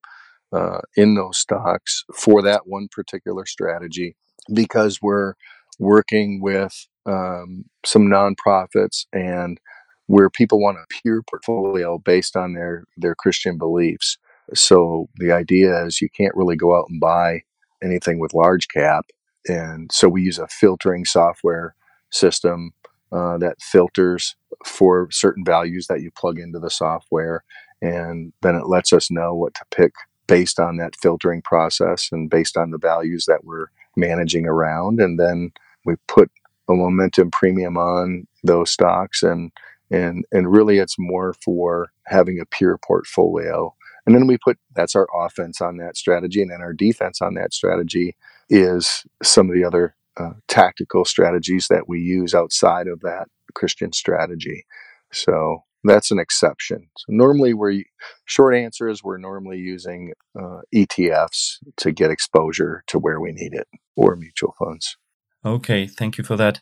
[0.53, 4.15] uh, in those stocks for that one particular strategy
[4.53, 5.33] because we're
[5.79, 9.59] working with um, some nonprofits and
[10.07, 14.17] where people want a pure portfolio based on their their Christian beliefs.
[14.53, 17.41] So the idea is you can't really go out and buy
[17.83, 19.05] anything with large cap,
[19.47, 21.75] and so we use a filtering software
[22.11, 22.71] system
[23.11, 27.43] uh, that filters for certain values that you plug into the software,
[27.81, 29.93] and then it lets us know what to pick
[30.27, 35.19] based on that filtering process and based on the values that we're managing around, and
[35.19, 35.51] then
[35.85, 36.31] we put
[36.67, 39.51] a momentum premium on those stocks and
[39.91, 43.73] and and really it's more for having a pure portfolio.
[44.05, 47.35] And then we put that's our offense on that strategy and then our defense on
[47.35, 48.15] that strategy
[48.49, 53.91] is some of the other uh, tactical strategies that we use outside of that Christian
[53.93, 54.65] strategy.
[55.11, 56.89] So that's an exception.
[56.97, 57.83] So normally, we're
[58.25, 63.53] short answer is we're normally using uh, ETFs to get exposure to where we need
[63.53, 64.97] it, or mutual funds.
[65.45, 66.59] Okay, thank you for that.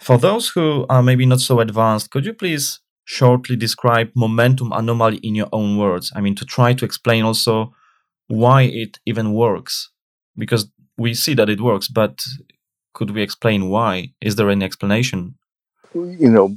[0.00, 5.18] For those who are maybe not so advanced, could you please shortly describe momentum anomaly
[5.18, 6.12] in your own words?
[6.16, 7.72] I mean, to try to explain also
[8.28, 9.90] why it even works,
[10.36, 12.20] because we see that it works, but
[12.94, 14.12] could we explain why?
[14.20, 15.36] Is there any explanation?
[15.94, 16.56] You know,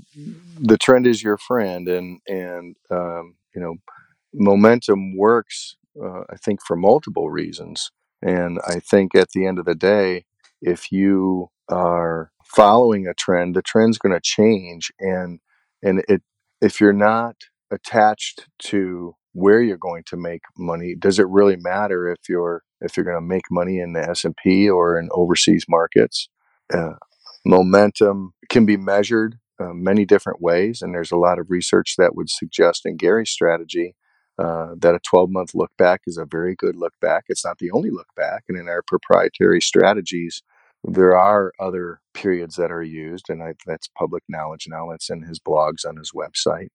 [0.59, 3.75] the trend is your friend, and and um, you know,
[4.33, 5.75] momentum works.
[6.01, 7.91] Uh, I think for multiple reasons,
[8.21, 10.25] and I think at the end of the day,
[10.61, 15.39] if you are following a trend, the trend's going to change, and
[15.83, 16.21] and it
[16.61, 17.35] if you're not
[17.71, 22.95] attached to where you're going to make money, does it really matter if you're if
[22.95, 26.29] you're going to make money in the S&P or in overseas markets.
[26.73, 26.93] Uh,
[27.45, 32.15] momentum can be measured uh, many different ways, and there's a lot of research that
[32.15, 33.95] would suggest in Gary's strategy
[34.37, 37.25] uh, that a 12 month look back is a very good look back.
[37.27, 40.41] It's not the only look back, and in our proprietary strategies,
[40.83, 44.91] there are other periods that are used, and I, that's public knowledge now.
[44.91, 46.69] It's in his blogs on his website,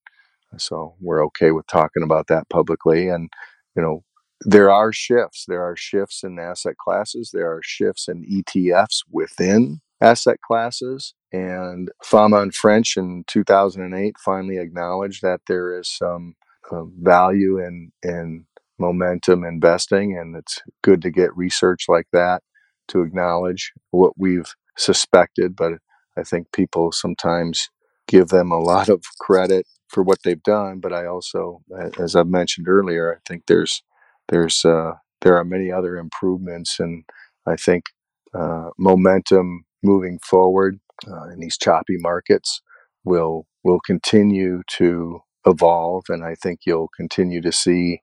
[0.59, 3.09] so we're okay with talking about that publicly.
[3.09, 3.31] And
[3.77, 4.02] you know,
[4.43, 5.44] there are shifts.
[5.47, 7.31] There are shifts in asset classes.
[7.32, 11.14] There are shifts in ETFs within asset classes.
[11.32, 16.35] And Fama and French in 2008 finally acknowledged that there is some
[16.70, 18.47] uh, value in in
[18.78, 22.43] momentum investing, and it's good to get research like that
[22.89, 25.55] to acknowledge what we've suspected.
[25.55, 25.74] But
[26.16, 27.68] I think people sometimes
[28.09, 30.80] give them a lot of credit for what they've done.
[30.80, 31.62] But I also,
[32.00, 33.82] as I've mentioned earlier, I think there's
[34.28, 37.04] there's uh, there are many other improvements, and
[37.46, 37.86] I think
[38.34, 42.62] uh, momentum moving forward uh, in these choppy markets
[43.04, 48.02] will will continue to evolve, and I think you'll continue to see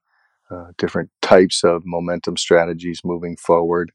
[0.52, 3.92] uh, different types of momentum strategies moving forward.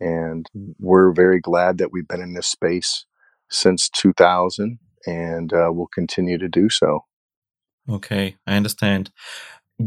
[0.00, 0.46] And
[0.78, 3.06] we're very glad that we've been in this space
[3.50, 7.04] since 2000, and uh, we'll continue to do so.
[7.88, 9.10] Okay, I understand.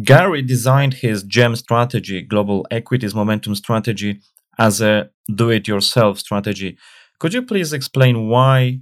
[0.04, 4.22] Gary designed his GEM strategy, Global Equities Momentum Strategy,
[4.60, 6.78] as a do it yourself strategy.
[7.20, 8.82] Could you please explain why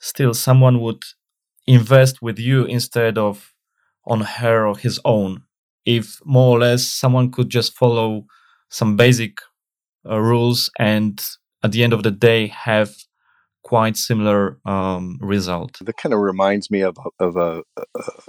[0.00, 1.02] still someone would
[1.66, 3.52] invest with you instead of
[4.06, 5.42] on her or his own?
[5.84, 8.26] If more or less someone could just follow
[8.70, 9.38] some basic
[10.08, 11.22] uh, rules and
[11.62, 12.94] at the end of the day have
[13.64, 15.78] quite similar um, result.
[15.80, 17.82] That kind of reminds me of, of a, a,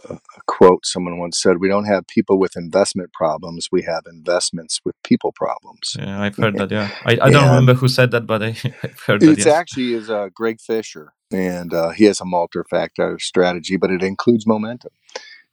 [0.10, 4.80] a, quote someone once said We don't have people with investment problems, we have investments
[4.84, 5.98] with people problems.
[6.00, 6.72] Yeah, I've heard that.
[6.72, 6.90] Yeah.
[7.06, 8.50] I, I don't remember who said that, but I,
[8.82, 9.30] have heard that.
[9.30, 9.54] It's yes.
[9.54, 14.02] actually is uh, Greg Fisher, and uh, he has a multi factor strategy, but it
[14.02, 14.92] includes momentum.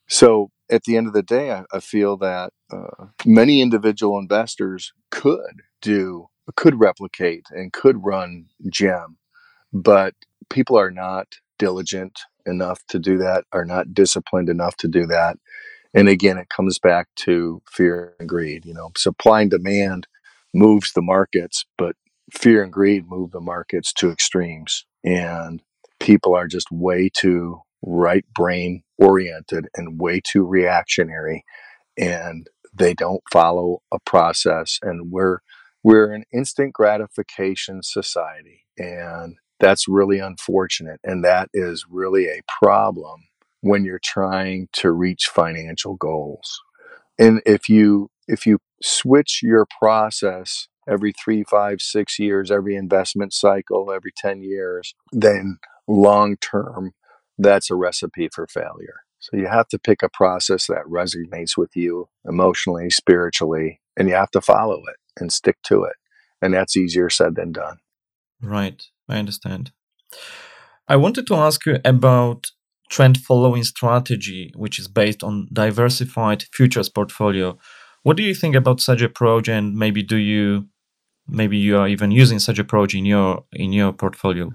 [0.09, 4.93] So at the end of the day, I, I feel that uh, many individual investors
[5.11, 9.17] could do, could replicate, and could run GEM,
[9.73, 10.15] but
[10.51, 11.28] people are not
[11.59, 15.39] diligent enough to do that, are not disciplined enough to do that.
[15.94, 18.65] And again, it comes back to fear and greed.
[18.65, 20.07] You know, supply and demand
[20.55, 21.97] moves the markets, but
[22.32, 24.86] fear and greed move the markets to extremes.
[25.05, 25.62] And
[26.01, 31.44] people are just way too right brain oriented and way too reactionary
[31.97, 35.39] and they don't follow a process and we're
[35.82, 43.23] we're an instant gratification society and that's really unfortunate and that is really a problem
[43.61, 46.61] when you're trying to reach financial goals.
[47.19, 53.33] And if you if you switch your process every three five six years every investment
[53.33, 56.91] cycle every 10 years then long term
[57.39, 59.03] that's a recipe for failure.
[59.21, 64.15] So you have to pick a process that resonates with you emotionally spiritually and you
[64.15, 65.95] have to follow it and stick to it
[66.43, 67.79] and that's easier said than done
[68.43, 69.73] right i understand
[70.89, 72.51] i wanted to ask you about
[72.93, 77.59] trend following strategy, which is based on diversified futures portfolio.
[78.02, 80.69] What do you think about such approach, and maybe do you
[81.27, 84.51] maybe you are even using such approach in your in your portfolio?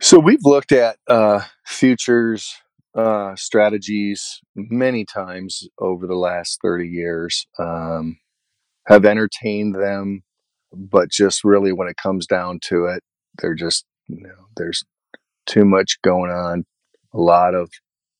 [0.00, 2.54] So we've looked at uh, futures
[2.94, 7.46] uh, strategies many times over the last thirty years.
[7.58, 8.18] Um,
[8.86, 10.22] have entertained them,
[10.72, 13.02] but just really when it comes down to it,
[13.40, 14.84] they're just you know there's
[15.46, 16.64] too much going on
[17.14, 17.70] a lot of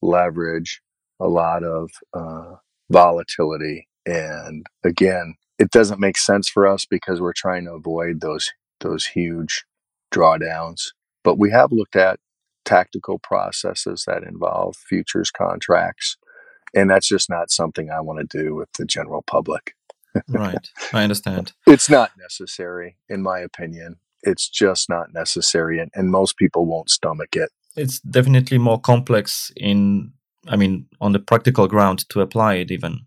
[0.03, 0.81] leverage,
[1.21, 2.57] a lot of uh,
[2.91, 8.53] volatility, and again, it doesn't make sense for us because we're trying to avoid those
[8.81, 9.65] those huge
[10.13, 10.93] drawdowns.
[11.25, 12.21] But we have looked at
[12.65, 16.17] tactical processes that involve futures contracts,
[16.75, 19.76] and that's just not something I want to do with the general public.
[20.29, 21.53] Right, I understand.
[21.67, 23.97] It's not necessary, in my opinion.
[24.23, 29.53] It's just not necessary, and, and most people won't stomach it it's definitely more complex
[29.57, 30.13] in
[30.49, 33.01] i mean on the practical ground to apply it even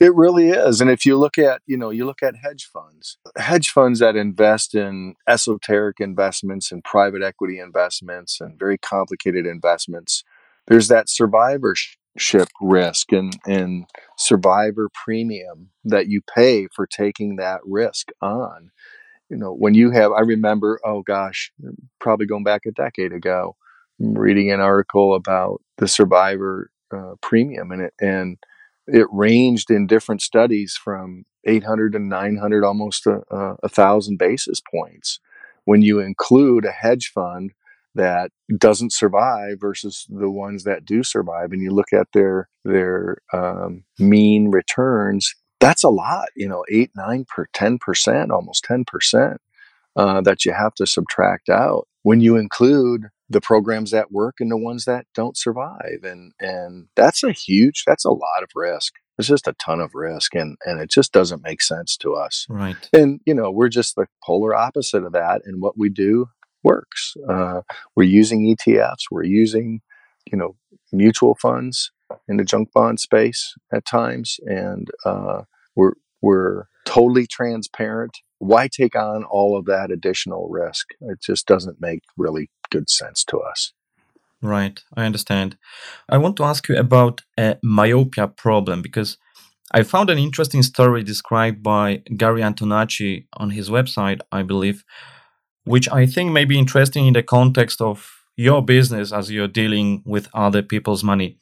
[0.00, 3.16] it really is and if you look at you know you look at hedge funds
[3.36, 10.24] hedge funds that invest in esoteric investments and private equity investments and very complicated investments
[10.66, 11.96] there's that survivorship
[12.60, 13.86] risk and, and
[14.16, 18.70] survivor premium that you pay for taking that risk on.
[19.28, 21.52] You know when you have i remember oh gosh
[21.98, 23.56] probably going back a decade ago
[23.98, 28.36] reading an article about the survivor uh, premium and it and
[28.86, 33.22] it ranged in different studies from 800 to 900 almost a,
[33.62, 35.20] a, thousand basis points.
[35.64, 37.52] When you include a hedge fund
[37.94, 43.18] that doesn't survive versus the ones that do survive and you look at their their
[43.32, 49.36] um, mean returns that's a lot you know 8 9 per 10% almost 10%
[49.94, 54.50] uh, that you have to subtract out when you include the programs that work and
[54.50, 58.94] the ones that don't survive and and that's a huge that's a lot of risk.
[59.18, 62.46] It's just a ton of risk and and it just doesn't make sense to us.
[62.48, 62.88] Right.
[62.92, 66.26] And you know we're just the polar opposite of that and what we do
[66.62, 67.14] works.
[67.28, 67.62] Uh,
[67.96, 69.80] we're using etfs we're using
[70.30, 70.54] you know
[70.92, 71.90] mutual funds
[72.28, 74.38] in the junk bond space at times.
[74.44, 75.42] And uh,
[75.74, 78.18] we're we're totally transparent.
[78.38, 80.88] Why take on all of that additional risk?
[81.00, 83.72] It just doesn't make really good sense to us.
[84.40, 85.56] Right, I understand.
[86.08, 89.16] I want to ask you about a myopia problem because
[89.72, 94.84] I found an interesting story described by Gary Antonacci on his website, I believe,
[95.64, 100.02] which I think may be interesting in the context of your business as you're dealing
[100.04, 101.38] with other people's money.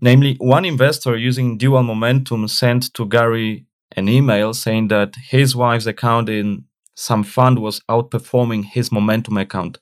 [0.00, 3.66] Namely, one investor using dual momentum sent to Gary
[3.96, 9.78] an email saying that his wife's account in some fund was outperforming his momentum account.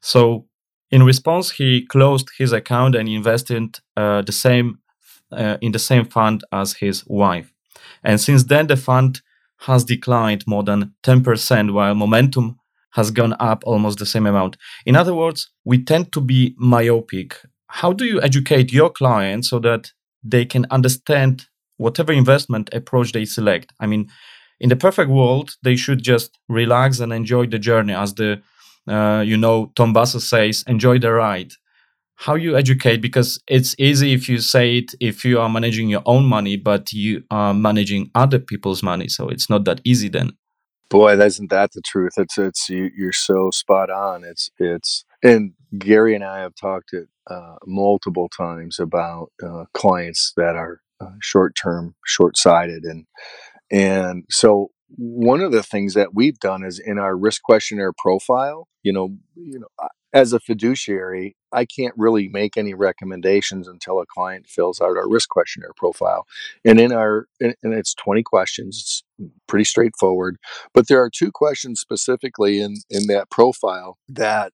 [0.00, 0.46] So
[0.90, 4.78] in response, he closed his account and invested uh, the same
[5.30, 7.54] uh, in the same fund as his wife.
[8.04, 9.22] And since then, the fund
[9.60, 12.58] has declined more than 10%, while momentum
[12.92, 14.56] has gone up almost the same amount.
[14.86, 17.36] In other words, we tend to be myopic.
[17.68, 19.92] How do you educate your clients so that
[20.22, 21.46] they can understand
[21.78, 23.72] whatever investment approach they select?
[23.80, 24.10] I mean,
[24.60, 28.42] in the perfect world, they should just relax and enjoy the journey as the
[28.88, 31.52] uh, you know, Tom Basso says, enjoy the ride.
[32.16, 36.02] How you educate, because it's easy if you say it if you are managing your
[36.06, 39.08] own money, but you are managing other people's money.
[39.08, 40.32] So it's not that easy then.
[40.92, 42.14] Boy, isn't that the truth?
[42.18, 44.24] It's it's you, you're so spot on.
[44.24, 50.34] It's it's and Gary and I have talked it uh, multiple times about uh, clients
[50.38, 53.06] that are uh, short term, short sighted, and
[53.70, 58.68] and so one of the things that we've done is in our risk questionnaire profile.
[58.84, 59.68] You know, you know,
[60.12, 65.08] as a fiduciary, I can't really make any recommendations until a client fills out our
[65.08, 66.26] risk questionnaire profile.
[66.64, 70.36] And in our, and it's 20 questions, it's pretty straightforward.
[70.74, 74.52] But there are two questions specifically in, in that profile that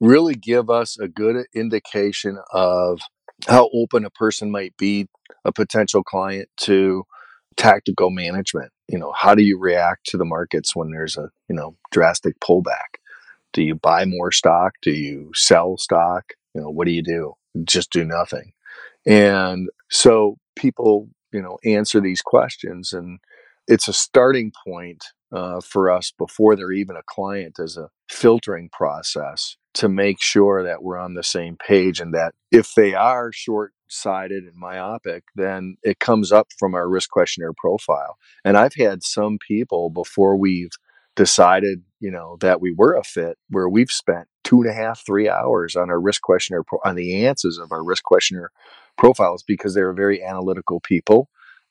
[0.00, 3.00] really give us a good indication of
[3.46, 5.08] how open a person might be,
[5.44, 7.04] a potential client, to
[7.56, 8.72] tactical management.
[8.88, 12.38] You know, how do you react to the markets when there's a, you know, drastic
[12.40, 12.98] pullback?
[13.52, 14.74] Do you buy more stock?
[14.82, 16.32] Do you sell stock?
[16.54, 17.34] You know, what do you do?
[17.64, 18.52] Just do nothing.
[19.06, 23.20] And so people, you know, answer these questions and
[23.66, 28.70] it's a starting point uh, for us before they're even a client as a filtering
[28.72, 33.30] process to make sure that we're on the same page and that if they are
[33.30, 38.16] short sighted and myopic, then it comes up from our risk questionnaire profile.
[38.44, 40.72] And I've had some people before we've
[41.14, 45.04] decided, you know, that we were a fit where we've spent two and a half,
[45.04, 48.50] three hours on our risk questionnaire, pro- on the answers of our risk questionnaire
[48.96, 51.28] profiles because they're very analytical people.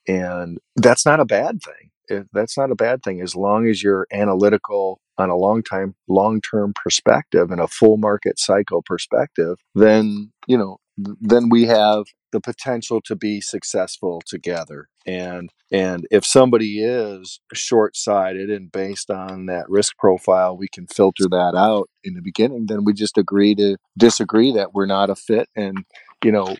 [0.08, 2.26] And that's not a bad thing.
[2.32, 6.40] That's not a bad thing as long as you're analytical on a long time, long
[6.40, 9.58] term perspective and a full market cycle perspective.
[9.76, 14.90] Then, you know, then we have the potential to be successful together.
[15.06, 21.26] And and if somebody is short-sighted and based on that risk profile we can filter
[21.30, 25.16] that out in the beginning then we just agree to disagree that we're not a
[25.16, 25.49] fit.
[25.56, 25.86] And
[26.24, 26.56] you know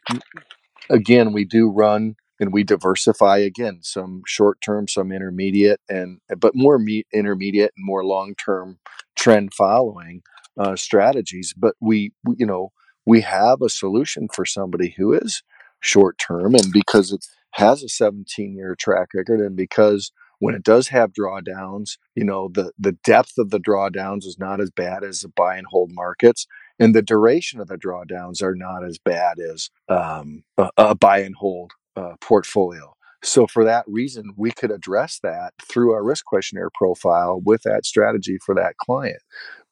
[0.89, 6.53] again we do run and we diversify again some short term some intermediate and but
[6.56, 8.80] more me- intermediate and more long term
[9.15, 10.22] trend following
[10.57, 11.53] uh, strategies.
[11.56, 12.72] But we, we you know
[13.06, 15.44] we have a solution for somebody who is
[15.79, 20.63] short term and because it has a 17 year track record and because when it
[20.63, 25.03] does have drawdowns you know the the depth of the drawdowns is not as bad
[25.03, 26.45] as the buy and hold markets
[26.79, 31.19] and the duration of the drawdowns are not as bad as um, a, a, buy
[31.19, 32.93] and hold uh, portfolio.
[33.23, 37.85] So for that reason we could address that through our risk questionnaire profile with that
[37.85, 39.21] strategy for that client.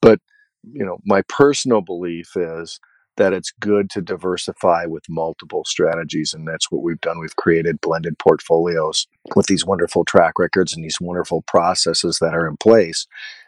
[0.02, 0.20] But
[0.64, 2.80] you know my personal belief is
[3.18, 6.34] that it's good to diversify with multiple strategies.
[6.34, 7.20] And that's what we've done.
[7.20, 12.48] We've created blended portfolios with these wonderful track records and these wonderful processes that are
[12.48, 13.08] in place.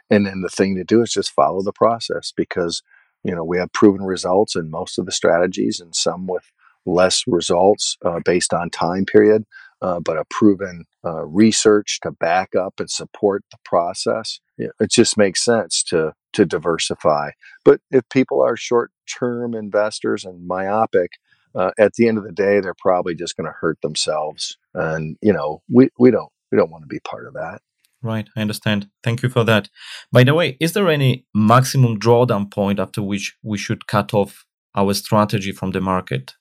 [0.10, 2.82] And then the thing to do is just follow the process because,
[3.24, 6.52] you know, we have proven results in most of the strategies and some with
[6.86, 9.44] less results uh, based on time period,
[9.82, 14.40] uh, but a proven uh, research to back up and support the process.
[14.58, 17.32] It just makes sense to to diversify.
[17.66, 21.12] But if people are short term investors and myopic,
[21.56, 24.58] uh, at the end of the day, they're probably just going to hurt themselves.
[24.74, 27.62] And you know, we we don't we don't want to be part of that.
[28.04, 28.90] Right, I understand.
[29.04, 29.70] Thank you for that.
[30.12, 34.46] By the way, is there any maximum drawdown point after which we should cut off
[34.76, 36.36] our strategy from the market?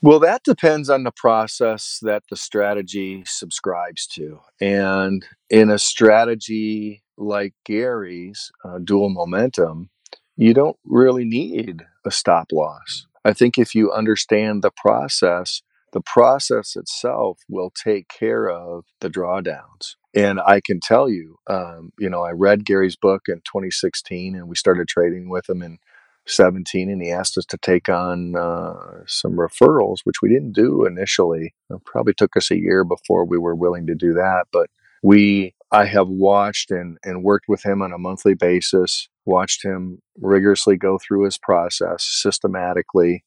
[0.00, 4.38] Well, that depends on the process that the strategy subscribes to.
[4.60, 9.90] And in a strategy like Gary's uh, dual momentum,
[10.36, 13.06] you don't really need a stop loss.
[13.24, 15.62] I think if you understand the process,
[15.92, 19.96] the process itself will take care of the drawdowns.
[20.14, 24.48] And I can tell you, um, you know, I read Gary's book in 2016 and
[24.48, 25.78] we started trading with him in
[26.26, 30.84] 17 and he asked us to take on uh, some referrals, which we didn't do
[30.84, 31.54] initially.
[31.70, 34.46] It probably took us a year before we were willing to do that.
[34.52, 34.70] But
[35.02, 40.00] we, I have watched and, and worked with him on a monthly basis, watched him
[40.20, 43.24] rigorously go through his process systematically.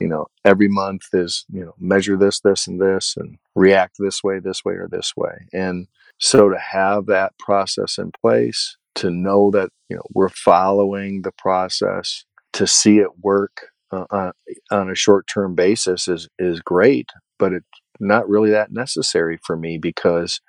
[0.00, 4.24] You know, every month is, you know, measure this, this, and this, and react this
[4.24, 5.46] way, this way, or this way.
[5.52, 5.86] And
[6.18, 11.32] so to have that process in place, to know that, you know, we're following the
[11.32, 12.24] process,
[12.54, 14.32] to see it work uh, on,
[14.70, 17.66] on a short term basis is is great, but it's
[18.00, 20.40] not really that necessary for me because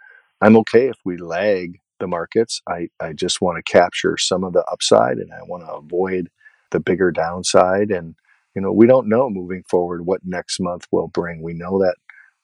[0.43, 2.61] I'm okay if we lag the markets.
[2.69, 6.29] I, I just want to capture some of the upside and I want to avoid
[6.71, 7.91] the bigger downside.
[7.91, 8.15] And,
[8.55, 11.41] you know, we don't know moving forward what next month will bring.
[11.43, 11.95] We know that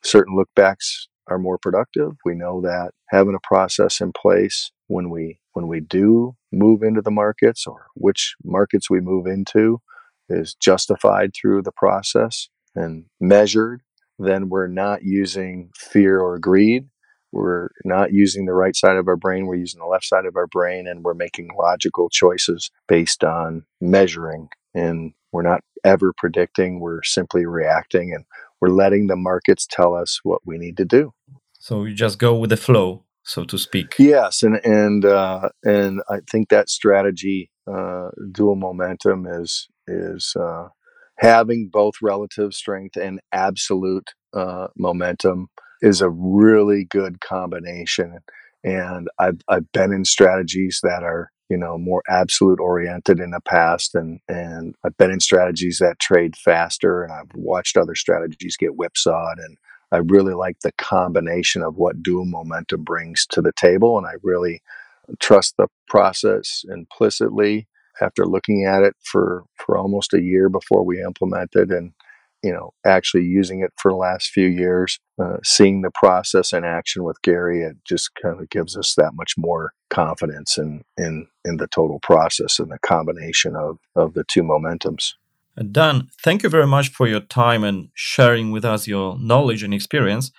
[0.04, 2.14] certain lookbacks are more productive.
[2.26, 7.02] We know that having a process in place when we when we do move into
[7.02, 9.82] the markets or which markets we move into
[10.30, 13.82] is justified through the process and measured,
[14.20, 16.88] then we're not using fear or greed.
[17.32, 20.36] We're not using the right side of our brain, we're using the left side of
[20.36, 24.50] our brain, and we're making logical choices based on measuring.
[24.74, 26.80] And we're not ever predicting.
[26.80, 28.26] We're simply reacting, and
[28.60, 31.14] we're letting the markets tell us what we need to do.
[31.60, 33.96] So you just go with the flow, so to speak.
[34.00, 40.70] Yes, and and uh, and I think that strategy, uh, dual momentum, is is uh,
[41.18, 45.48] having both relative strength and absolute uh, momentum
[45.82, 48.20] is a really good combination.
[48.64, 53.42] And I've I've been in strategies that are you know more absolute oriented in the
[53.42, 58.58] past, and and I've been in strategies that trade faster, and I've watched other strategies
[58.58, 59.58] get whipsawed, and
[59.92, 64.14] I really like the combination of what dual momentum brings to the table, and I
[64.24, 64.62] really
[65.20, 67.68] trust the process implicitly
[68.02, 71.94] after looking at it for for almost a year before we implemented and
[72.44, 76.64] you know actually using it for the last few years uh, seeing the process in
[76.64, 81.28] action with gary it just kind of gives us that much more confidence in in
[81.46, 85.14] in the total process and the combination of of the two momentums.
[85.72, 89.74] Dan thank you very much for your time and sharing with us your knowledge and
[89.74, 90.32] experience.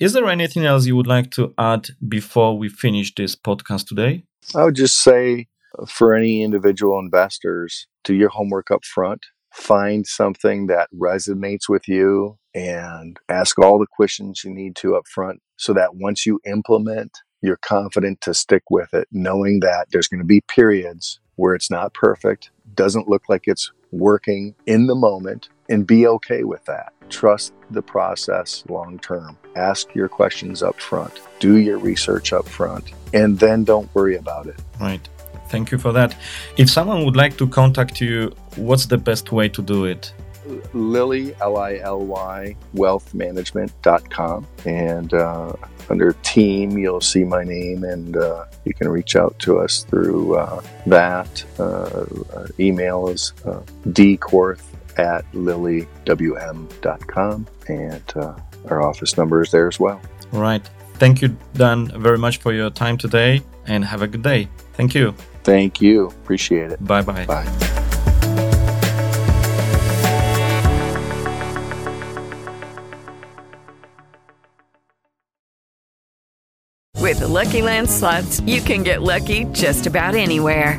[0.00, 4.24] Is there anything else you would like to add before we finish this podcast today?
[4.54, 5.48] I would just say
[5.86, 12.38] for any individual investors do your homework up front find something that resonates with you
[12.54, 17.18] and ask all the questions you need to up front so that once you implement
[17.40, 21.70] you're confident to stick with it knowing that there's going to be periods where it's
[21.70, 26.92] not perfect doesn't look like it's working in the moment and be okay with that.
[27.10, 31.20] Trust the process long term ask your questions up front.
[31.40, 34.58] Do your research up front and then don't worry about it.
[34.80, 35.06] Right
[35.52, 36.16] Thank you for that.
[36.56, 40.14] If someone would like to contact you, what's the best way to do it?
[40.72, 44.46] Lily, L I L Y, wealthmanagement.com.
[44.64, 45.52] And uh,
[45.90, 50.36] under team, you'll see my name, and uh, you can reach out to us through
[50.36, 51.44] uh, that.
[51.58, 52.06] Uh,
[52.58, 54.64] email is uh, dkorth
[54.96, 55.86] at lilywm.com,
[57.68, 58.34] and uh,
[58.70, 60.00] our office number is there as well.
[60.32, 60.66] All right.
[60.94, 64.48] Thank you, Dan, very much for your time today, and have a good day.
[64.74, 65.14] Thank you.
[65.44, 66.06] Thank you.
[66.06, 66.84] Appreciate it.
[66.84, 67.26] Bye-bye.
[67.26, 67.48] Bye.
[77.02, 80.78] With the Lucky Land slots, you can get lucky just about anywhere.